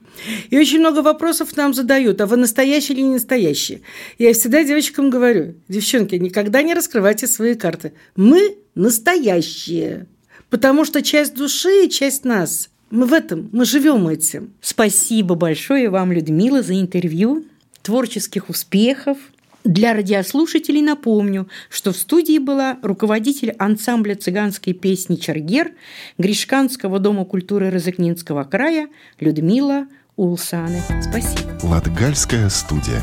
И 0.50 0.58
очень 0.58 0.80
много 0.80 1.00
вопросов 1.00 1.56
нам 1.56 1.72
задают, 1.72 2.20
а 2.20 2.26
вы 2.26 2.36
настоящий 2.36 2.92
или 2.92 3.02
не 3.02 3.14
настоящий? 3.14 3.82
Я 4.18 4.32
всегда 4.34 4.64
девочкам 4.64 5.10
говорю, 5.10 5.54
девчонки, 5.68 6.14
никогда 6.16 6.62
не 6.62 6.74
раскрывайте 6.74 7.26
свои 7.26 7.54
карты. 7.54 7.92
Мы 8.16 8.56
настоящие, 8.74 10.06
потому 10.50 10.84
что 10.84 11.02
часть 11.02 11.34
души 11.34 11.86
и 11.86 11.90
часть 11.90 12.24
нас. 12.24 12.68
Мы 12.90 13.06
в 13.06 13.12
этом, 13.12 13.48
мы 13.52 13.64
живем 13.64 14.08
этим. 14.08 14.52
Спасибо 14.60 15.36
большое 15.36 15.88
вам, 15.90 16.12
Людмила, 16.12 16.62
за 16.62 16.78
интервью. 16.78 17.44
Творческих 17.82 18.50
успехов, 18.50 19.16
для 19.64 19.92
радиослушателей 19.92 20.82
напомню, 20.82 21.48
что 21.68 21.92
в 21.92 21.96
студии 21.96 22.38
была 22.38 22.78
руководитель 22.82 23.50
ансамбля 23.58 24.14
цыганской 24.14 24.72
песни 24.72 25.16
«Чаргер» 25.16 25.72
Гришканского 26.18 26.98
дома 26.98 27.24
культуры 27.24 27.70
Розыкнинского 27.70 28.44
края 28.44 28.88
Людмила 29.18 29.86
Улсаны. 30.16 30.80
Спасибо. 31.02 31.58
Латгальская 31.62 32.48
студия. 32.48 33.02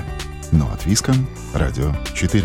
Но 0.51 0.71
от 0.71 0.85
Виском. 0.85 1.27
Радио 1.53 1.93
4. 2.15 2.43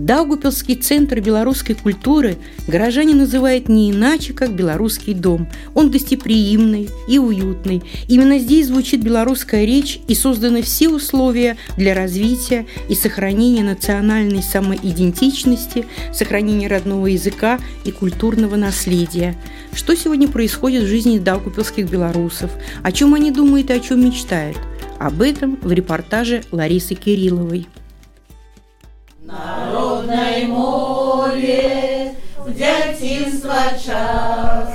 Даугупилский 0.00 0.76
центр 0.76 1.20
белорусской 1.20 1.74
культуры 1.74 2.38
горожане 2.66 3.14
называют 3.14 3.68
не 3.68 3.90
иначе, 3.90 4.32
как 4.32 4.56
«Белорусский 4.56 5.12
дом». 5.12 5.46
Он 5.74 5.90
гостеприимный 5.90 6.88
и 7.06 7.18
уютный. 7.18 7.82
Именно 8.08 8.38
здесь 8.38 8.68
звучит 8.68 9.02
белорусская 9.02 9.66
речь 9.66 10.00
и 10.08 10.14
созданы 10.14 10.62
все 10.62 10.88
условия 10.88 11.58
для 11.76 11.94
развития 11.94 12.66
и 12.88 12.94
сохранения 12.94 13.62
национальной 13.62 14.42
самоидентичности, 14.42 15.84
сохранения 16.14 16.66
родного 16.66 17.08
языка 17.08 17.60
и 17.84 17.90
культурного 17.90 18.56
наследия. 18.56 19.36
Что 19.74 19.94
сегодня 19.94 20.28
происходит 20.28 20.84
в 20.84 20.88
жизни 20.88 21.18
даугупилских 21.18 21.90
белорусов? 21.90 22.50
О 22.82 22.90
чем 22.90 23.12
они 23.12 23.30
думают 23.30 23.68
и 23.68 23.74
о 23.74 23.80
чем 23.80 24.02
мечтают? 24.02 24.56
Об 24.98 25.20
этом 25.20 25.58
в 25.60 25.70
репортаже 25.70 26.42
Ларисы 26.52 26.94
Кирилловой. 26.94 27.66
Народной 29.29 30.45
мове 30.45 32.11
в 32.45 32.51
дзяцінства 32.51 33.63
час, 33.85 34.69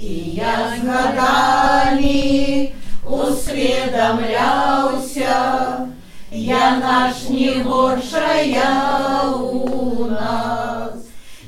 і 0.00 0.14
я 0.34 0.72
з 0.76 0.78
гадамі 0.88 2.72
усведамляўся, 3.04 5.86
я 6.32 6.76
наш 6.76 7.28
не 7.28 7.62
горшая 7.62 9.30
у 9.30 10.06
нас, 10.06 10.94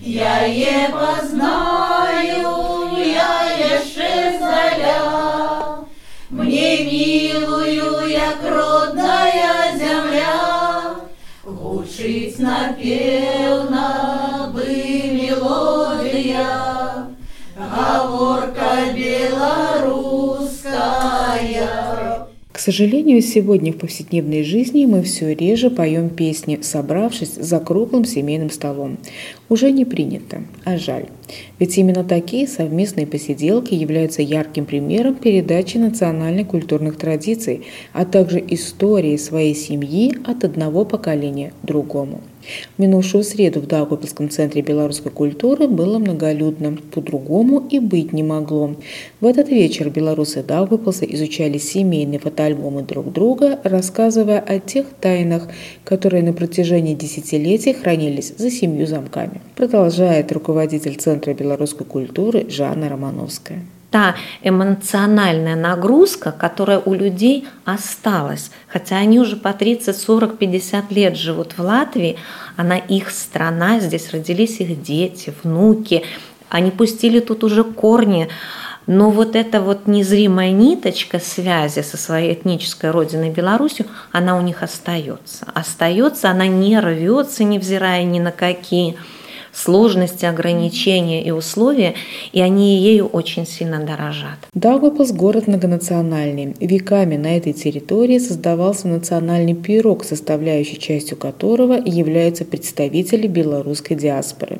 я 0.03 0.47
е 0.47 0.91
познаю, 0.93 2.66
гучыць 11.98 12.38
напеўна 12.38 13.97
сожалению, 22.68 23.22
сегодня 23.22 23.72
в 23.72 23.78
повседневной 23.78 24.44
жизни 24.44 24.86
мы 24.86 25.02
все 25.02 25.34
реже 25.34 25.70
поем 25.70 26.10
песни, 26.10 26.60
собравшись 26.62 27.36
за 27.36 27.62
круглым 27.62 28.04
семейным 28.04 28.50
столом. 28.50 28.98
Уже 29.48 29.72
не 29.72 29.86
принято, 29.86 30.44
а 30.66 30.78
жаль. 30.78 31.06
Ведь 31.60 31.78
именно 31.78 32.04
такие 32.04 32.46
совместные 32.46 33.08
посиделки 33.08 33.74
являются 33.74 34.22
ярким 34.22 34.66
примером 34.66 35.16
передачи 35.16 35.78
национально-культурных 35.78 36.98
традиций, 36.98 37.62
а 37.94 38.04
также 38.04 38.44
истории 38.46 39.16
своей 39.16 39.56
семьи 39.56 40.18
от 40.26 40.44
одного 40.44 40.84
поколения 40.84 41.54
другому. 41.64 42.20
В 42.78 42.82
минувшую 42.82 43.24
среду 43.24 43.60
в 43.60 43.68
Даугавпилском 43.68 44.30
центре 44.30 44.62
белорусской 44.62 45.12
культуры 45.12 45.68
было 45.68 46.00
многолюдно. 46.00 46.78
По-другому 46.94 47.68
и 47.70 47.80
быть 47.80 48.14
не 48.14 48.24
могло. 48.24 48.76
В 49.22 49.26
этот 49.26 49.50
вечер 49.50 49.90
белорусы 49.90 50.44
Даугавпилса 50.44 51.06
изучали 51.06 51.58
семейные 51.58 52.20
фотоальбомы 52.20 52.84
друг 52.84 53.12
друга, 53.12 53.60
рассказывая 53.64 54.40
о 54.40 54.60
тех 54.60 54.88
тайнах, 55.02 55.48
которые 55.84 56.24
на 56.24 56.34
протяжении 56.34 56.96
десятилетий 56.96 57.74
хранились 57.74 58.34
за 58.38 58.52
семью 58.52 58.88
замками. 58.88 59.42
Продолжает 59.56 60.32
руководитель 60.32 60.96
Центра 60.96 61.34
белорусской 61.34 61.86
культуры 61.86 62.50
Жанна 62.50 62.90
Романовская 62.90 63.64
та 63.90 64.16
эмоциональная 64.42 65.56
нагрузка, 65.56 66.32
которая 66.32 66.80
у 66.80 66.94
людей 66.94 67.48
осталась. 67.66 68.52
Хотя 68.68 68.98
они 68.98 69.20
уже 69.20 69.36
по 69.36 69.54
30, 69.54 69.96
40, 69.96 70.38
50 70.38 70.92
лет 70.92 71.16
живут 71.16 71.58
в 71.58 71.62
Латвии, 71.62 72.18
она 72.56 72.78
их 72.78 73.12
страна, 73.12 73.80
здесь 73.80 74.12
родились 74.12 74.60
их 74.60 74.82
дети, 74.82 75.34
внуки, 75.44 76.04
они 76.50 76.72
пустили 76.72 77.20
тут 77.20 77.44
уже 77.44 77.64
корни. 77.64 78.30
Но 78.88 79.10
вот 79.10 79.36
эта 79.36 79.60
вот 79.60 79.86
незримая 79.86 80.52
ниточка 80.52 81.20
связи 81.20 81.82
со 81.82 81.98
своей 81.98 82.34
этнической 82.34 82.92
родиной 82.92 83.32
Беларусью, 83.32 83.86
она 84.14 84.38
у 84.38 84.42
них 84.42 84.64
остается. 84.64 85.46
Остается, 85.54 86.30
она 86.30 86.48
не 86.48 86.80
рвется, 86.80 87.44
невзирая 87.44 88.06
ни 88.06 88.20
на 88.20 88.32
какие 88.32 88.98
сложности, 89.58 90.26
ограничения 90.26 91.24
и 91.24 91.32
условия, 91.32 91.96
и 92.32 92.42
они 92.42 92.78
ею 92.78 93.08
очень 93.08 93.48
сильно 93.48 93.80
дорожат. 93.84 94.38
Даугавпилс– 94.54 95.12
город 95.14 95.48
многонациональный. 95.48 96.56
Веками 96.60 97.18
на 97.18 97.38
этой 97.38 97.54
территории 97.54 98.20
создавался 98.20 98.88
национальный 98.88 99.56
пирог, 99.56 100.04
составляющей 100.04 100.80
частью 100.80 101.18
которого 101.18 101.74
являются 101.74 102.46
представители 102.46 103.28
белорусской 103.28 103.98
диаспоры. 103.98 104.60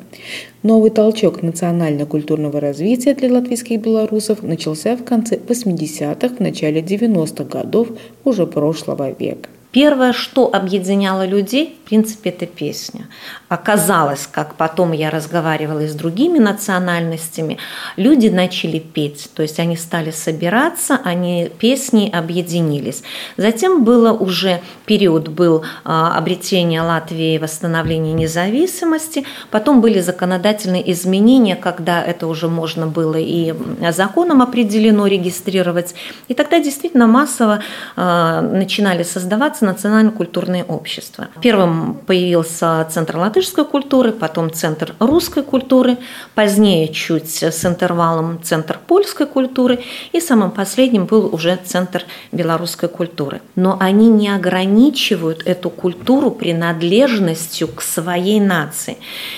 Новый 0.64 0.90
толчок 0.90 1.44
национально-культурного 1.44 2.60
развития 2.60 3.14
для 3.14 3.32
латвийских 3.32 3.80
белорусов 3.80 4.42
начался 4.42 4.98
в 4.98 5.04
конце 5.04 5.36
80-х, 5.38 6.36
в 6.36 6.40
начале 6.40 6.82
90-х 6.82 7.44
годов 7.44 7.90
уже 8.24 8.48
прошлого 8.48 9.12
века. 9.12 9.50
Первое, 9.78 10.12
что 10.12 10.50
объединяло 10.52 11.24
людей, 11.24 11.78
в 11.84 11.88
принципе, 11.88 12.32
это 12.32 12.48
песня. 12.48 13.06
Оказалось, 13.48 14.28
как 14.30 14.56
потом 14.56 14.92
я 14.92 15.12
разговаривала 15.12 15.82
и 15.82 15.88
с 15.88 15.94
другими 15.94 16.40
национальностями, 16.40 17.60
люди 17.96 18.28
начали 18.28 18.80
петь, 18.80 19.30
то 19.36 19.44
есть 19.44 19.60
они 19.60 19.78
стали 19.78 20.10
собираться, 20.10 21.00
они 21.04 21.52
песни 21.60 22.10
объединились. 22.12 23.04
Затем 23.38 23.84
было 23.84 24.12
уже 24.14 24.62
период 24.88 25.28
был 25.28 25.64
а, 25.86 26.18
обретения 26.18 26.82
Латвии, 26.82 27.38
восстановления 27.38 28.14
независимости, 28.14 29.26
потом 29.52 29.82
были 29.82 30.00
законодательные 30.00 30.92
изменения, 30.92 31.56
когда 31.56 32.04
это 32.04 32.26
уже 32.26 32.48
можно 32.48 32.88
было 32.88 33.18
и 33.18 33.54
законом 33.92 34.42
определено 34.42 35.06
регистрировать, 35.06 35.94
и 36.28 36.34
тогда 36.34 36.60
действительно 36.60 37.06
массово 37.06 37.60
а, 37.96 38.42
начинали 38.42 39.04
создаваться 39.04 39.67
национально-культурные 39.68 40.64
общества. 40.64 41.28
Первым 41.42 41.96
появился 41.96 42.88
Центр 42.90 43.18
латышской 43.18 43.66
культуры, 43.66 44.12
потом 44.12 44.52
Центр 44.52 44.96
русской 45.00 45.44
культуры, 45.44 45.98
позднее 46.36 46.88
чуть 46.88 47.44
с 47.44 47.66
интервалом 47.66 48.42
Центр 48.44 48.80
польской 48.88 49.28
культуры, 49.28 49.80
и 50.12 50.20
самым 50.20 50.52
последним 50.52 51.06
был 51.06 51.34
уже 51.34 51.58
Центр 51.64 52.04
белорусской 52.32 52.90
культуры. 52.90 53.42
Но 53.56 53.78
они 53.80 54.08
не 54.08 54.30
ограничивают 54.30 55.44
эту 55.46 55.70
культуру 55.70 56.32
принадлежностью 56.32 57.68
к 57.68 57.82
своей 57.82 58.40
нации. 58.40 58.98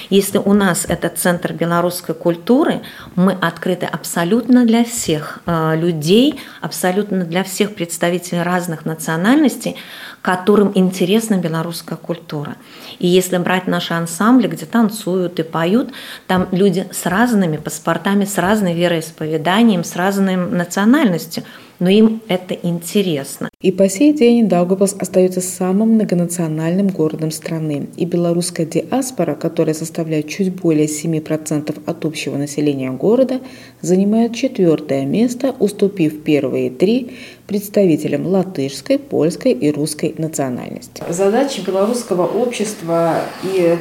Если 0.09 0.37
у 0.37 0.53
нас 0.53 0.85
это 0.87 1.09
Центр 1.09 1.53
белорусской 1.53 2.15
культуры, 2.15 2.81
мы 3.15 3.33
открыты 3.33 3.85
абсолютно 3.85 4.65
для 4.65 4.83
всех 4.83 5.39
э, 5.45 5.75
людей, 5.75 6.39
абсолютно 6.61 7.25
для 7.25 7.43
всех 7.43 7.75
представителей 7.75 8.43
разных 8.43 8.85
национальностей, 8.85 9.75
которым 10.21 10.71
интересна 10.75 11.37
белорусская 11.37 11.95
культура. 11.95 12.55
И 12.99 13.07
если 13.07 13.37
брать 13.37 13.67
наши 13.67 13.93
ансамбли, 13.93 14.47
где 14.47 14.65
танцуют 14.65 15.39
и 15.39 15.43
поют, 15.43 15.91
там 16.27 16.47
люди 16.51 16.87
с 16.91 17.05
разными 17.05 17.57
паспортами, 17.57 18.25
с 18.25 18.37
разной 18.37 18.73
вероисповеданием, 18.73 19.83
с 19.83 19.95
разной 19.95 20.35
национальностью– 20.35 21.43
но 21.79 21.89
им 21.89 22.21
это 22.27 22.53
интересно. 22.53 23.49
И 23.61 23.71
по 23.71 23.89
сей 23.89 24.13
день 24.13 24.47
Даугавпилс 24.47 24.95
остается 24.99 25.41
самым 25.41 25.91
многонациональным 25.91 26.89
городом 26.89 27.31
страны. 27.31 27.89
И 27.97 28.05
белорусская 28.05 28.65
диаспора, 28.65 29.35
которая 29.35 29.73
составляет 29.73 30.27
чуть 30.27 30.53
более 30.53 30.87
7% 30.87 31.81
от 31.85 32.05
общего 32.05 32.37
населения 32.37 32.91
города, 32.91 33.41
занимает 33.81 34.35
четвертое 34.35 35.05
место, 35.05 35.55
уступив 35.59 36.23
первые 36.23 36.69
три 36.69 37.17
представителям 37.47 38.27
латышской, 38.27 38.99
польской 38.99 39.53
и 39.53 39.71
русской 39.71 40.13
национальности. 40.17 41.03
Задача 41.09 41.61
белорусского 41.61 42.27
общества 42.27 43.21
и 43.43 43.77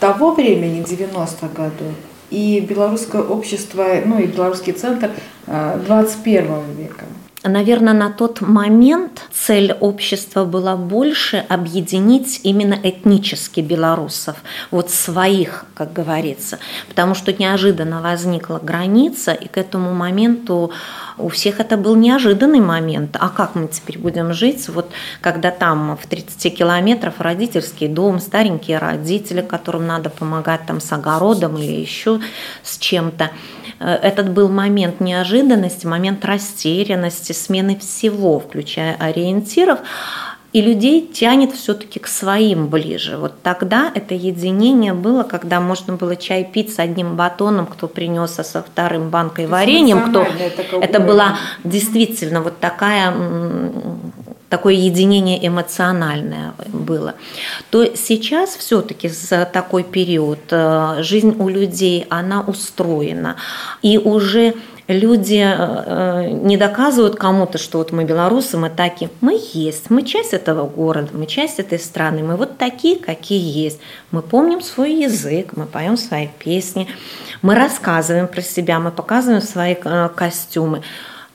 того 0.00 0.32
времени, 0.32 0.82
90-х 0.82 1.48
годов, 1.54 1.94
и 2.30 2.60
белорусское 2.60 3.22
общество, 3.22 3.86
ну 4.04 4.18
и 4.18 4.26
белорусский 4.26 4.72
центр 4.72 5.10
21 5.46 6.44
э, 6.44 6.62
века. 6.76 7.04
Наверное, 7.48 7.94
на 7.94 8.10
тот 8.10 8.40
момент 8.40 9.22
цель 9.32 9.72
общества 9.72 10.44
была 10.44 10.76
больше 10.76 11.44
объединить 11.48 12.40
именно 12.42 12.78
этнически 12.82 13.60
белорусов, 13.60 14.36
вот 14.70 14.90
своих, 14.90 15.66
как 15.74 15.92
говорится, 15.92 16.58
потому 16.88 17.14
что 17.14 17.32
неожиданно 17.32 18.02
возникла 18.02 18.58
граница, 18.62 19.32
и 19.32 19.46
к 19.46 19.58
этому 19.58 19.94
моменту 19.94 20.72
у 21.18 21.28
всех 21.28 21.60
это 21.60 21.76
был 21.76 21.96
неожиданный 21.96 22.60
момент. 22.60 23.16
А 23.18 23.28
как 23.28 23.54
мы 23.54 23.68
теперь 23.68 23.98
будем 23.98 24.32
жить, 24.32 24.68
вот 24.68 24.90
когда 25.20 25.50
там 25.50 25.96
в 25.96 26.06
30 26.06 26.56
километров 26.56 27.20
родительский 27.20 27.88
дом, 27.88 28.20
старенькие 28.20 28.78
родители, 28.78 29.40
которым 29.40 29.86
надо 29.86 30.10
помогать 30.10 30.66
там 30.66 30.80
с 30.80 30.92
огородом 30.92 31.56
или 31.56 31.72
еще 31.72 32.20
с 32.62 32.78
чем-то. 32.78 33.30
Э, 33.78 33.94
этот 33.94 34.30
был 34.30 34.48
момент 34.48 35.00
неожиданности, 35.00 35.86
момент 35.86 36.24
растерянности, 36.24 37.32
смены 37.32 37.76
всего, 37.76 38.38
включая 38.38 38.94
ориентиров. 38.96 39.80
И 40.56 40.62
людей 40.62 41.06
тянет 41.06 41.52
все-таки 41.52 41.98
к 41.98 42.06
своим 42.06 42.68
ближе. 42.68 43.18
Вот 43.18 43.34
тогда 43.42 43.92
это 43.94 44.14
единение 44.14 44.94
было, 44.94 45.22
когда 45.22 45.60
можно 45.60 45.96
было 45.96 46.16
чай 46.16 46.44
пить 46.50 46.74
с 46.74 46.78
одним 46.78 47.14
батоном, 47.14 47.66
кто 47.66 47.88
принес, 47.88 48.38
а 48.38 48.42
со 48.42 48.62
вторым 48.62 49.10
банкой 49.10 49.48
вареньем, 49.48 50.08
кто... 50.08 50.26
Это 50.80 50.98
была 50.98 51.36
действительно 51.62 52.40
вот 52.40 52.58
такая 52.58 53.12
такое 54.48 54.74
единение 54.74 55.44
эмоциональное 55.46 56.54
было, 56.68 57.14
то 57.70 57.84
сейчас 57.96 58.50
все-таки 58.50 59.08
за 59.08 59.44
такой 59.44 59.82
период 59.82 60.38
э, 60.50 60.98
жизнь 61.00 61.36
у 61.38 61.48
людей, 61.48 62.06
она 62.10 62.42
устроена. 62.42 63.36
И 63.82 63.98
уже 63.98 64.54
люди 64.88 65.44
э, 65.44 66.28
не 66.30 66.56
доказывают 66.56 67.16
кому-то, 67.16 67.58
что 67.58 67.78
вот 67.78 67.92
мы 67.92 68.04
белорусы, 68.04 68.56
мы 68.56 68.70
такие. 68.70 69.10
Мы 69.20 69.40
есть, 69.52 69.90
мы 69.90 70.02
часть 70.02 70.32
этого 70.32 70.66
города, 70.68 71.08
мы 71.12 71.26
часть 71.26 71.58
этой 71.58 71.78
страны, 71.78 72.22
мы 72.22 72.36
вот 72.36 72.56
такие, 72.58 72.96
какие 72.96 73.64
есть. 73.64 73.80
Мы 74.10 74.22
помним 74.22 74.60
свой 74.60 74.94
язык, 74.94 75.56
мы 75.56 75.66
поем 75.66 75.96
свои 75.96 76.28
песни, 76.38 76.86
мы 77.42 77.54
рассказываем 77.54 78.28
про 78.28 78.42
себя, 78.42 78.78
мы 78.78 78.90
показываем 78.90 79.42
свои 79.42 79.74
э, 79.82 80.08
костюмы. 80.14 80.82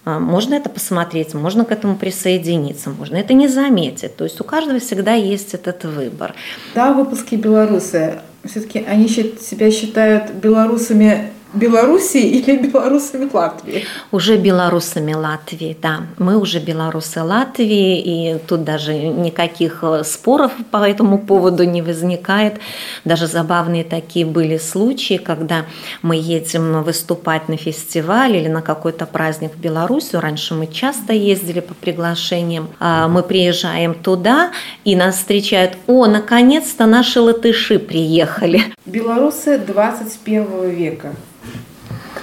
Э, 0.06 0.20
можно 0.20 0.56
это 0.56 0.70
посмотреть, 0.70 1.34
можно 1.34 1.66
к 1.66 1.72
этому 1.72 1.96
присоединиться, 1.96 2.90
можно 2.90 3.18
это 3.18 3.34
не 3.34 3.48
заметить. 3.48 4.16
То 4.16 4.24
есть 4.24 4.40
у 4.42 4.44
каждого 4.44 4.80
всегда 4.80 5.14
есть 5.14 5.54
этот 5.54 5.84
выбор. 5.84 6.34
Да, 6.76 6.94
выпуски 6.94 7.36
белорусы, 7.36 8.22
все-таки 8.44 8.80
они 8.80 9.08
себя 9.08 9.72
считают 9.72 10.32
белорусами 10.32 11.32
Белоруссии 11.54 12.22
или 12.22 12.58
белорусами 12.58 13.30
Латвии? 13.32 13.84
Уже 14.12 14.38
белорусами 14.38 15.14
Латвии, 15.14 15.78
да. 15.82 16.02
Мы 16.18 16.38
уже 16.38 16.60
белорусы 16.60 17.22
Латвии, 17.22 18.00
и 18.00 18.38
тут 18.48 18.64
даже 18.64 18.94
никаких 18.94 19.80
э, 19.84 20.04
споров 20.06 20.54
по 20.72 20.88
этому 20.88 21.18
поводу 21.18 21.66
не 21.66 21.82
возникает. 21.82 22.60
Даже 23.04 23.28
забавные 23.28 23.84
такие 23.84 24.26
были 24.26 24.58
случаи, 24.58 25.18
когда 25.18 25.66
мы 26.02 26.16
едем 26.16 26.84
выступать 26.84 27.50
на 27.50 27.58
фестиваль 27.58 28.38
или 28.38 28.48
на 28.48 28.62
какой-то 28.62 29.06
праздник 29.06 29.54
в 29.56 29.60
Белоруссию. 29.60 30.22
Раньше 30.22 30.54
мы 30.54 30.68
часто 30.68 31.12
ездили 31.12 31.60
по 31.60 31.74
приглашениям. 31.74 32.70
А 32.80 33.10
мы 33.10 33.24
приезжаем 33.24 33.94
туда, 33.94 34.52
и 34.86 34.96
нас 34.96 35.18
встречают, 35.18 35.74
о, 35.88 36.06
наконец-то 36.06 36.86
наши 36.86 37.20
латыши 37.20 37.78
приехали. 37.78 38.64
Белорусы 38.86 39.58
21 39.58 40.70
века 40.70 41.14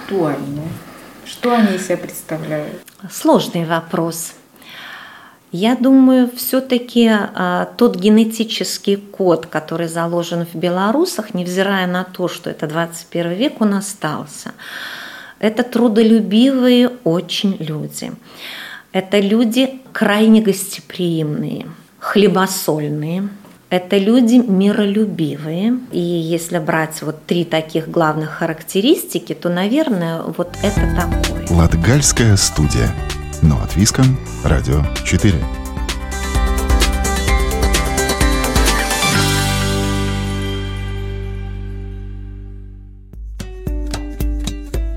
кто 0.08 0.26
они? 0.26 0.62
Что 1.26 1.54
они 1.54 1.76
из 1.76 1.84
себя 1.84 1.98
представляют? 1.98 2.82
Сложный 3.10 3.66
вопрос. 3.66 4.32
Я 5.52 5.76
думаю, 5.76 6.30
все-таки 6.34 7.10
а, 7.10 7.66
тот 7.76 7.96
генетический 7.96 8.96
код, 8.96 9.46
который 9.46 9.86
заложен 9.86 10.46
в 10.46 10.54
белорусах, 10.54 11.34
невзирая 11.34 11.86
на 11.86 12.04
то, 12.04 12.28
что 12.28 12.48
это 12.48 12.66
21 12.66 13.32
век, 13.32 13.60
он 13.60 13.74
остался. 13.74 14.52
Это 15.38 15.62
трудолюбивые 15.62 16.90
очень 17.04 17.56
люди. 17.58 18.12
Это 18.92 19.20
люди 19.20 19.80
крайне 19.92 20.40
гостеприимные, 20.40 21.66
хлебосольные, 21.98 23.28
это 23.70 23.98
люди 23.98 24.36
миролюбивые. 24.36 25.78
И 25.92 26.00
если 26.00 26.58
брать 26.58 27.02
вот 27.02 27.24
три 27.26 27.44
таких 27.44 27.88
главных 27.90 28.30
характеристики, 28.30 29.34
то, 29.34 29.48
наверное, 29.48 30.22
вот 30.22 30.56
это 30.62 30.80
такое. 30.96 31.46
Латгальская 31.50 32.36
студия. 32.36 32.90
Но 33.42 33.60
от 33.62 33.76
Виском. 33.76 34.18
Радио 34.44 34.82
4. 35.04 35.34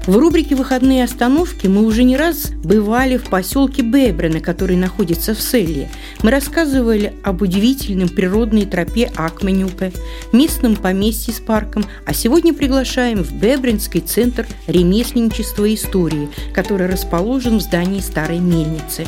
В 0.07 0.17
рубрике 0.17 0.55
«Выходные 0.55 1.03
остановки» 1.03 1.67
мы 1.67 1.85
уже 1.85 2.03
не 2.03 2.17
раз 2.17 2.49
бывали 2.63 3.17
в 3.17 3.29
поселке 3.29 3.83
Бебрена, 3.83 4.39
который 4.39 4.75
находится 4.75 5.35
в 5.35 5.41
Селле. 5.41 5.91
Мы 6.23 6.31
рассказывали 6.31 7.13
об 7.23 7.43
удивительном 7.43 8.09
природной 8.09 8.65
тропе 8.65 9.11
Акменюпе, 9.15 9.93
местном 10.33 10.75
поместье 10.75 11.35
с 11.35 11.39
парком, 11.39 11.85
а 12.07 12.15
сегодня 12.15 12.51
приглашаем 12.51 13.23
в 13.23 13.31
Бебренский 13.31 14.01
центр 14.01 14.47
ремесленничества 14.65 15.65
и 15.65 15.75
истории, 15.75 16.29
который 16.51 16.87
расположен 16.87 17.59
в 17.59 17.61
здании 17.61 17.99
старой 17.99 18.39
мельницы 18.39 19.05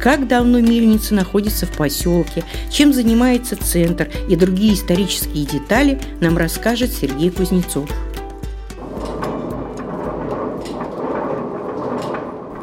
как 0.00 0.28
давно 0.28 0.60
мельница 0.60 1.12
находится 1.12 1.66
в 1.66 1.72
поселке, 1.72 2.44
чем 2.70 2.92
занимается 2.92 3.56
центр 3.56 4.08
и 4.28 4.36
другие 4.36 4.74
исторические 4.74 5.44
детали 5.44 6.00
нам 6.20 6.38
расскажет 6.38 6.92
Сергей 6.92 7.30
Кузнецов. 7.30 7.90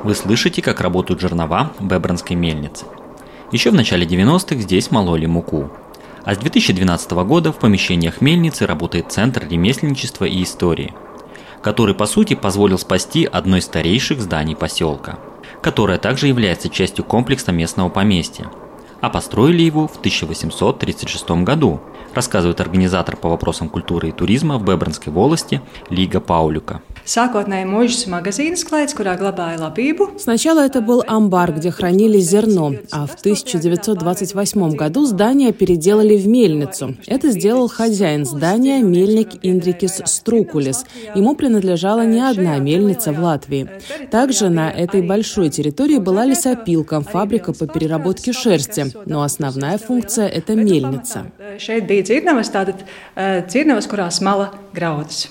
Вы 0.06 0.13
слышите, 0.13 0.62
как 0.62 0.82
работают 0.82 1.20
жернова 1.20 1.72
Бебранской 1.80 2.36
мельницы. 2.36 2.86
Еще 3.52 3.72
в 3.72 3.74
начале 3.74 4.06
90-х 4.06 4.58
здесь 4.62 4.91
мололи 4.91 5.26
муку. 5.26 5.72
А 6.24 6.36
с 6.36 6.38
2012 6.38 7.12
года 7.26 7.52
в 7.52 7.58
помещениях 7.58 8.22
мельницы 8.22 8.68
работает 8.68 9.12
Центр 9.12 9.48
ремесленничества 9.50 10.26
и 10.26 10.44
истории, 10.44 10.94
который 11.63 11.96
по 11.96 12.06
сути 12.06 12.36
позволил 12.36 12.78
спасти 12.78 13.26
одно 13.26 13.58
из 13.58 13.65
старейших 13.65 14.22
зданий 14.22 14.56
поселка, 14.56 15.18
которое 15.63 15.98
также 15.98 16.28
является 16.28 16.70
частью 16.70 17.04
комплекса 17.04 17.52
местного 17.52 17.89
поместья. 17.89 18.52
А 19.02 19.10
построили 19.10 19.63
его 19.63 19.88
в 19.88 19.98
1836 19.98 21.32
году, 21.44 21.82
рассказывает 22.13 22.62
организатор 22.62 23.18
по 23.18 23.28
вопросам 23.28 23.70
культуры 23.70 24.10
и 24.10 24.12
туризма 24.12 24.60
в 24.60 24.65
Бебранской 24.65 25.12
волости 25.12 25.63
Лига 25.89 26.20
Паулюка. 26.20 26.84
Sākotnēji 27.06 27.68
mūžas 27.70 28.08
магазин 28.10 28.56
sklaids, 28.58 28.96
kurā 28.98 29.13
glabāja 29.20 29.60
labību. 29.62 30.18
Сначала 30.18 30.65
это 30.65 30.82
был 30.82 31.04
амбар, 31.06 31.52
где 31.54 31.70
хранили 31.70 32.18
зерно, 32.18 32.74
а 32.91 33.06
в 33.06 33.13
1928 33.20 34.72
году 34.72 35.06
здание 35.06 35.54
переделали 35.54 36.18
в 36.18 36.28
мельницу. 36.28 36.96
Это 37.06 37.30
сделал 37.30 37.68
хозяин 37.68 38.26
здания, 38.26 38.82
мельник 38.82 39.30
Индрикис 39.44 40.02
Струкулис. 40.06 40.84
Ему 41.13 41.36
принадлежала 41.36 42.04
не 42.06 42.22
одна 42.22 42.58
мельница 42.58 43.12
в 43.13 43.20
Латвии. 43.20 43.70
Также 44.10 44.50
на 44.50 44.72
этой 44.72 45.04
большой 45.04 45.50
территории 45.50 46.00
была 46.00 46.26
лесопилка, 46.26 47.02
фабрика 47.02 47.54
по 47.54 47.68
переработке 47.68 48.34
шерсти, 48.34 48.91
но 49.06 49.22
основная 49.22 49.78
функция– 49.78 50.28
это 50.28 50.56
мельница. 50.56 51.32
Šeit 51.60 51.86
bija 51.88 52.04
dzirnavas, 52.04 52.50
tātad 52.52 52.82
dzirnavas, 53.15 53.86
kurās 53.88 54.20
mala 54.26 54.50
graudus. 54.74 55.30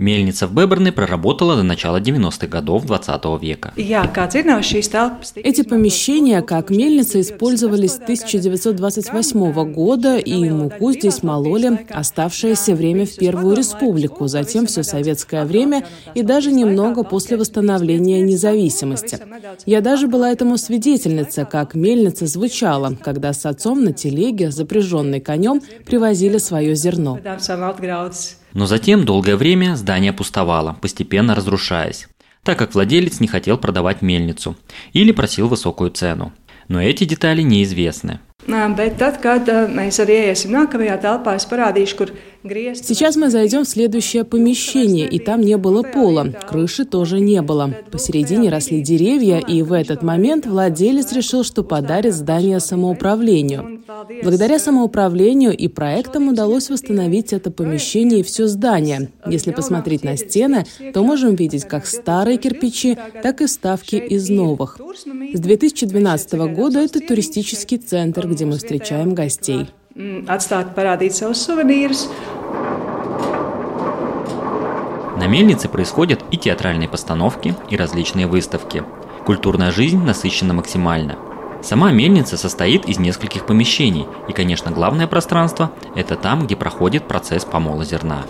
Мельница 0.00 0.46
в 0.46 0.54
Беберне 0.54 0.92
проработала 0.92 1.56
до 1.56 1.62
начала 1.62 2.00
90-х 2.00 2.46
годов 2.46 2.86
20 2.86 3.42
века. 3.42 3.74
Эти 3.76 5.62
помещения, 5.62 6.40
как 6.40 6.70
мельница, 6.70 7.20
использовались 7.20 7.92
с 7.92 7.98
1928 7.98 9.72
года, 9.74 10.16
и 10.16 10.48
муку 10.48 10.92
здесь 10.92 11.22
мололи 11.22 11.86
оставшееся 11.90 12.74
время 12.74 13.04
в 13.04 13.14
Первую 13.16 13.54
Республику, 13.54 14.26
затем 14.26 14.64
все 14.64 14.84
советское 14.84 15.44
время 15.44 15.84
и 16.14 16.22
даже 16.22 16.50
немного 16.50 17.02
после 17.02 17.36
восстановления 17.36 18.22
независимости. 18.22 19.18
Я 19.66 19.82
даже 19.82 20.08
была 20.08 20.30
этому 20.30 20.56
свидетельница, 20.56 21.44
как 21.44 21.74
мельница 21.74 22.26
звучала, 22.26 22.96
когда 23.04 23.34
с 23.34 23.44
отцом 23.44 23.84
на 23.84 23.92
телеге, 23.92 24.50
запряженной 24.50 25.20
конем, 25.20 25.60
привозили 25.84 26.38
свое 26.38 26.74
зерно. 26.74 27.18
Но 28.52 28.66
затем 28.66 29.04
долгое 29.04 29.36
время 29.36 29.76
здание 29.76 30.12
пустовало, 30.12 30.76
постепенно 30.80 31.34
разрушаясь, 31.34 32.08
так 32.42 32.58
как 32.58 32.74
владелец 32.74 33.20
не 33.20 33.28
хотел 33.28 33.58
продавать 33.58 34.02
мельницу 34.02 34.56
или 34.92 35.12
просил 35.12 35.48
высокую 35.48 35.90
цену. 35.90 36.32
Но 36.68 36.82
эти 36.82 37.04
детали 37.04 37.42
неизвестны. 37.42 38.20
Bet 38.48 38.96
tad, 38.98 39.20
kad 39.22 39.48
mēs 39.70 40.00
arī 40.02 40.16
iesim 40.30 40.54
nākamajā 40.56 40.96
telpā, 41.02 41.36
es 41.36 41.46
parādīšu, 41.46 41.96
kur 41.98 42.12
Сейчас 42.42 43.16
мы 43.16 43.28
зайдем 43.28 43.64
в 43.64 43.68
следующее 43.68 44.24
помещение, 44.24 45.06
и 45.06 45.18
там 45.18 45.42
не 45.42 45.58
было 45.58 45.82
пола, 45.82 46.32
крыши 46.48 46.86
тоже 46.86 47.20
не 47.20 47.42
было. 47.42 47.74
Посередине 47.92 48.48
росли 48.48 48.80
деревья, 48.80 49.38
и 49.38 49.60
в 49.60 49.74
этот 49.74 50.02
момент 50.02 50.46
владелец 50.46 51.12
решил, 51.12 51.44
что 51.44 51.62
подарит 51.62 52.14
здание 52.14 52.58
самоуправлению. 52.60 53.82
Благодаря 54.22 54.58
самоуправлению 54.58 55.54
и 55.54 55.68
проектам 55.68 56.28
удалось 56.28 56.70
восстановить 56.70 57.34
это 57.34 57.50
помещение 57.50 58.20
и 58.20 58.22
все 58.22 58.46
здание. 58.46 59.10
Если 59.26 59.50
посмотреть 59.50 60.02
на 60.02 60.16
стены, 60.16 60.64
то 60.94 61.02
можем 61.02 61.34
видеть 61.34 61.64
как 61.64 61.84
старые 61.84 62.38
кирпичи, 62.38 62.96
так 63.22 63.42
и 63.42 63.46
вставки 63.46 63.96
из 63.96 64.30
новых. 64.30 64.78
С 65.34 65.40
2012 65.40 66.32
года 66.54 66.78
это 66.78 67.00
туристический 67.00 67.76
центр, 67.76 68.26
где 68.30 68.46
мы 68.46 68.56
встречаем 68.56 69.14
гостей. 69.14 69.68
Atstāt, 70.30 70.74
parādīt 70.76 71.12
savus 71.12 71.42
сувенирus. 71.42 72.08
На 75.20 75.26
мельнице 75.26 75.68
происходят 75.68 76.24
и 76.30 76.38
театральные 76.38 76.88
постановки, 76.88 77.54
и 77.68 77.76
различные 77.76 78.26
выставки. 78.26 78.82
Культурная 79.26 79.70
жизнь 79.70 80.02
насыщена 80.02 80.54
максимально. 80.54 81.18
Сама 81.62 81.92
мельница 81.92 82.36
состоит 82.36 82.86
из 82.86 82.98
нескольких 82.98 83.46
помещений, 83.46 84.06
и, 84.28 84.32
конечно, 84.32 84.70
главное 84.70 85.06
пространство– 85.06 85.72
это 85.94 86.16
там, 86.16 86.46
где 86.46 86.56
проходит 86.56 87.06
процесс 87.06 87.44
помола 87.44 87.84
зерна. 87.84 88.24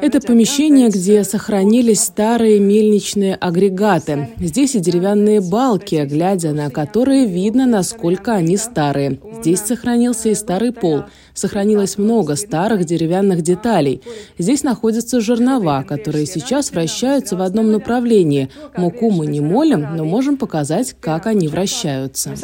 Это 0.00 0.20
помещение, 0.20 0.88
где 0.88 1.24
сохранились 1.24 2.02
старые 2.02 2.60
мельничные 2.60 3.34
агрегаты. 3.36 4.30
Здесь 4.38 4.74
и 4.74 4.80
деревянные 4.80 5.40
балки, 5.40 6.06
глядя 6.08 6.52
на 6.52 6.70
которые 6.70 7.26
видно, 7.26 7.66
насколько 7.66 8.32
они 8.32 8.56
старые. 8.56 9.20
Здесь 9.40 9.60
сохранился 9.60 10.30
и 10.30 10.34
старый 10.34 10.72
пол– 10.72 11.04
сохранилось 11.36 11.98
много 11.98 12.34
старых 12.34 12.84
деревянных 12.84 13.42
деталей. 13.42 14.02
Здесь 14.38 14.64
находятся 14.64 15.20
жернова, 15.20 15.84
которые 15.86 16.26
сейчас 16.26 16.72
вращаются 16.72 17.36
в 17.36 17.42
одном 17.42 17.70
направлении. 17.70 18.48
Муку 18.96 19.10
мы 19.10 19.26
не 19.26 19.42
молим, 19.42 19.94
но 19.94 20.06
можем 20.06 20.38
показать, 20.38 20.96
как 21.00 21.26
они 21.26 21.48
вращаются. 21.48 22.34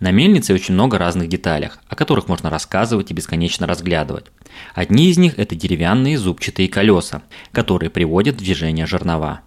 На 0.00 0.10
мельнице 0.10 0.52
очень 0.52 0.74
много 0.74 0.98
разных 0.98 1.28
деталей, 1.28 1.68
о 1.86 1.94
которых 1.94 2.26
можно 2.26 2.50
рассказывать 2.50 3.12
и 3.12 3.14
бесконечно 3.14 3.68
разглядывать. 3.68 4.26
Одни 4.74 5.10
из 5.10 5.18
них– 5.18 5.34
это 5.38 5.54
деревянные 5.54 6.18
зубчатые 6.18 6.68
колеса, 6.68 7.22
которые 7.52 7.88
приводят 7.88 8.34
в 8.34 8.38
движение 8.38 8.84
жернова. 8.84 9.42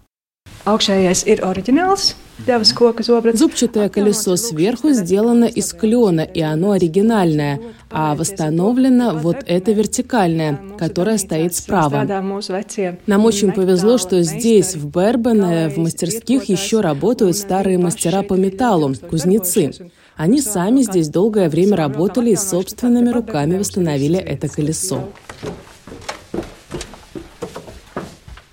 Зубчатое 3.34 3.88
колесо 3.88 4.36
сверху 4.36 4.90
сделано 4.90 5.44
из 5.44 5.72
клена, 5.72 6.20
и 6.20 6.40
оно 6.42 6.72
оригинальное, 6.72 7.60
а 7.90 8.14
восстановлено 8.14 9.14
вот 9.14 9.38
это 9.46 9.72
вертикальное, 9.72 10.60
которое 10.76 11.18
стоит 11.18 11.54
справа. 11.54 12.04
Нам 13.06 13.24
очень 13.24 13.52
повезло, 13.52 13.96
что 13.96 14.22
здесь, 14.22 14.74
в 14.74 14.86
Бербене, 14.88 15.70
в 15.70 15.78
мастерских 15.78 16.44
еще 16.44 16.80
работают 16.80 17.36
старые 17.36 17.78
мастера 17.78 18.22
по 18.22 18.34
металлу, 18.34 18.94
кузнецы. 19.08 19.72
Они 20.16 20.40
сами 20.40 20.82
здесь 20.82 21.08
долгое 21.08 21.48
время 21.48 21.76
работали 21.76 22.30
и 22.30 22.36
собственными 22.36 23.10
руками 23.10 23.56
восстановили 23.56 24.18
это 24.18 24.48
колесо. 24.48 25.10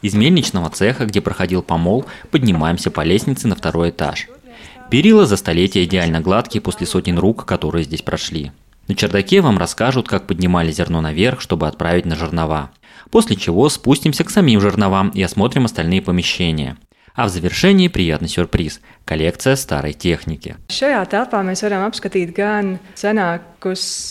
Из 0.03 0.13
мельничного 0.15 0.69
цеха, 0.69 1.05
где 1.05 1.21
проходил 1.21 1.63
помол, 1.63 2.05
поднимаемся 2.29 2.91
по 2.91 3.01
лестнице 3.01 3.47
на 3.47 3.55
второй 3.55 3.89
этаж. 3.89 4.27
Перила 4.91 5.25
за 5.25 5.37
столетия 5.37 5.85
идеально 5.85 6.19
гладкие 6.19 6.61
после 6.61 6.85
сотен 6.85 7.17
рук, 7.17 7.45
которые 7.45 7.85
здесь 7.85 8.01
прошли. 8.01 8.51
На 8.89 8.95
чердаке 8.95 9.39
вам 9.39 9.57
расскажут, 9.57 10.09
как 10.09 10.27
поднимали 10.27 10.73
зерно 10.73 10.99
наверх, 10.99 11.39
чтобы 11.39 11.69
отправить 11.69 12.05
на 12.05 12.17
жернова. 12.17 12.71
После 13.11 13.37
чего 13.37 13.69
спустимся 13.69 14.25
к 14.25 14.29
самим 14.29 14.59
жерновам 14.59 15.09
и 15.09 15.21
осмотрим 15.21 15.65
остальные 15.65 16.01
помещения. 16.01 16.75
А 17.15 17.27
в 17.27 17.29
завершении 17.29 17.89
приятный 17.89 18.27
сюрприз– 18.27 18.81
коллекция 19.05 19.55
старой 19.55 19.93
техники. 19.93 20.55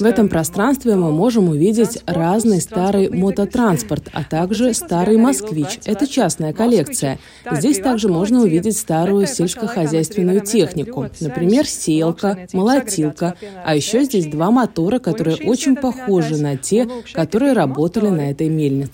В 0.01 0.05
этом 0.05 0.29
пространстве 0.29 0.95
мы 0.95 1.11
можем 1.11 1.49
увидеть 1.49 1.99
разный 2.07 2.61
старый 2.61 3.09
мототранспорт, 3.11 4.09
а 4.13 4.23
также 4.23 4.73
старый 4.73 5.17
«Москвич». 5.17 5.81
Это 5.85 6.07
частная 6.07 6.53
коллекция. 6.53 7.19
Здесь 7.51 7.81
также 7.81 8.09
можно 8.09 8.43
увидеть 8.43 8.77
старую 8.79 9.27
сельскохозяйственную 9.27 10.41
технику, 10.43 11.09
например, 11.21 11.67
сеялка, 11.67 12.47
молотилка, 12.53 13.35
а 13.65 13.75
еще 13.75 14.05
здесь 14.05 14.27
два 14.27 14.53
мотора, 14.53 15.01
которые 15.01 15.39
очень 15.45 15.75
похожи 15.75 16.37
на 16.37 16.57
те, 16.57 16.89
которые 17.13 17.53
работали 17.53 18.07
на 18.07 18.31
этой 18.31 18.49
мельнице. 18.49 18.93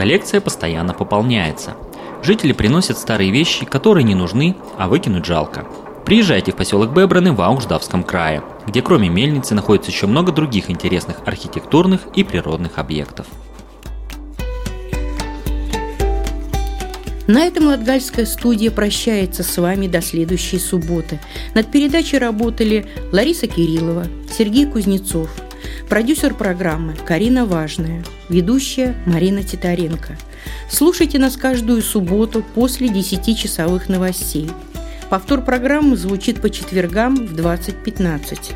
Коллекция 0.00 0.40
постоянно 0.40 0.94
пополняется. 0.94 1.76
Жители 2.22 2.52
приносят 2.52 2.96
старые 2.96 3.30
вещи, 3.30 3.66
которые 3.66 4.02
не 4.02 4.14
нужны, 4.14 4.56
а 4.78 4.88
выкинуть 4.88 5.26
жалко. 5.26 5.66
Приезжайте 6.06 6.52
в 6.52 6.56
поселок 6.56 6.94
Бебраны 6.94 7.34
в 7.34 7.42
Аугждавском 7.42 8.02
крае, 8.02 8.42
где 8.66 8.80
кроме 8.80 9.10
мельницы 9.10 9.54
находится 9.54 9.90
еще 9.90 10.06
много 10.06 10.32
других 10.32 10.70
интересных 10.70 11.18
архитектурных 11.26 12.00
и 12.14 12.24
природных 12.24 12.78
объектов. 12.78 13.26
На 17.26 17.44
этом 17.44 17.66
Латгальская 17.66 18.24
студия 18.24 18.70
прощается 18.70 19.42
с 19.42 19.58
вами 19.58 19.86
до 19.86 20.00
следующей 20.00 20.60
субботы. 20.60 21.20
Над 21.54 21.70
передачей 21.70 22.16
работали 22.16 22.86
Лариса 23.12 23.46
Кириллова, 23.46 24.06
Сергей 24.34 24.64
Кузнецов– 24.64 25.28
Продюсер 25.90 26.34
программы 26.34 26.94
Карина 26.94 27.46
Важная. 27.46 28.04
Ведущая 28.28 28.94
Марина 29.06 29.42
Титаренко. 29.42 30.16
Слушайте 30.70 31.18
нас 31.18 31.36
каждую 31.36 31.82
субботу 31.82 32.44
после 32.54 32.86
10-часовых 32.86 33.88
новостей. 33.88 34.48
Повтор 35.10 35.42
программы 35.42 35.96
звучит 35.96 36.40
по 36.40 36.48
четвергам 36.48 37.16
в 37.16 37.34
20.15. 37.34 38.52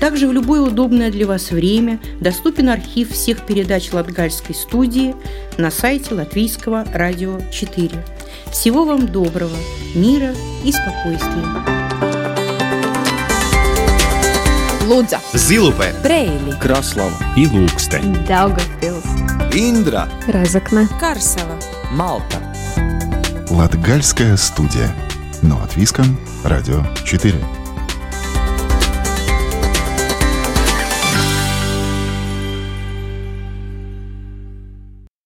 Также 0.00 0.28
в 0.28 0.34
любое 0.34 0.60
удобное 0.60 1.10
для 1.10 1.26
вас 1.26 1.50
время 1.50 1.98
доступен 2.20 2.68
архив 2.68 3.10
всех 3.10 3.46
передач 3.46 3.94
Латгальской 3.94 4.54
студии 4.54 5.14
на 5.56 5.70
сайте 5.70 6.14
Латвийского 6.14 6.84
радио 6.92 7.40
4. 7.50 7.90
Всего 8.52 8.84
вам 8.84 9.06
доброго, 9.06 9.56
мира 9.94 10.34
и 10.62 10.72
спокойствия. 10.72 11.85
Лудза, 14.86 15.18
Zilupē, 15.34 15.90
Preili, 15.98 16.54
Kraslava, 16.62 17.18
Ilūkste, 17.34 17.98
Daugavpils, 18.28 19.02
Индра, 19.52 20.06
Разокна, 20.28 20.86
Карсела, 21.00 21.58
Малта. 21.90 22.38
Латгальская 23.50 24.36
студия. 24.36 24.94
Но 25.42 25.56
от 25.60 25.74
Виском, 25.74 26.16
Радио 26.44 26.84
4. 27.04 27.34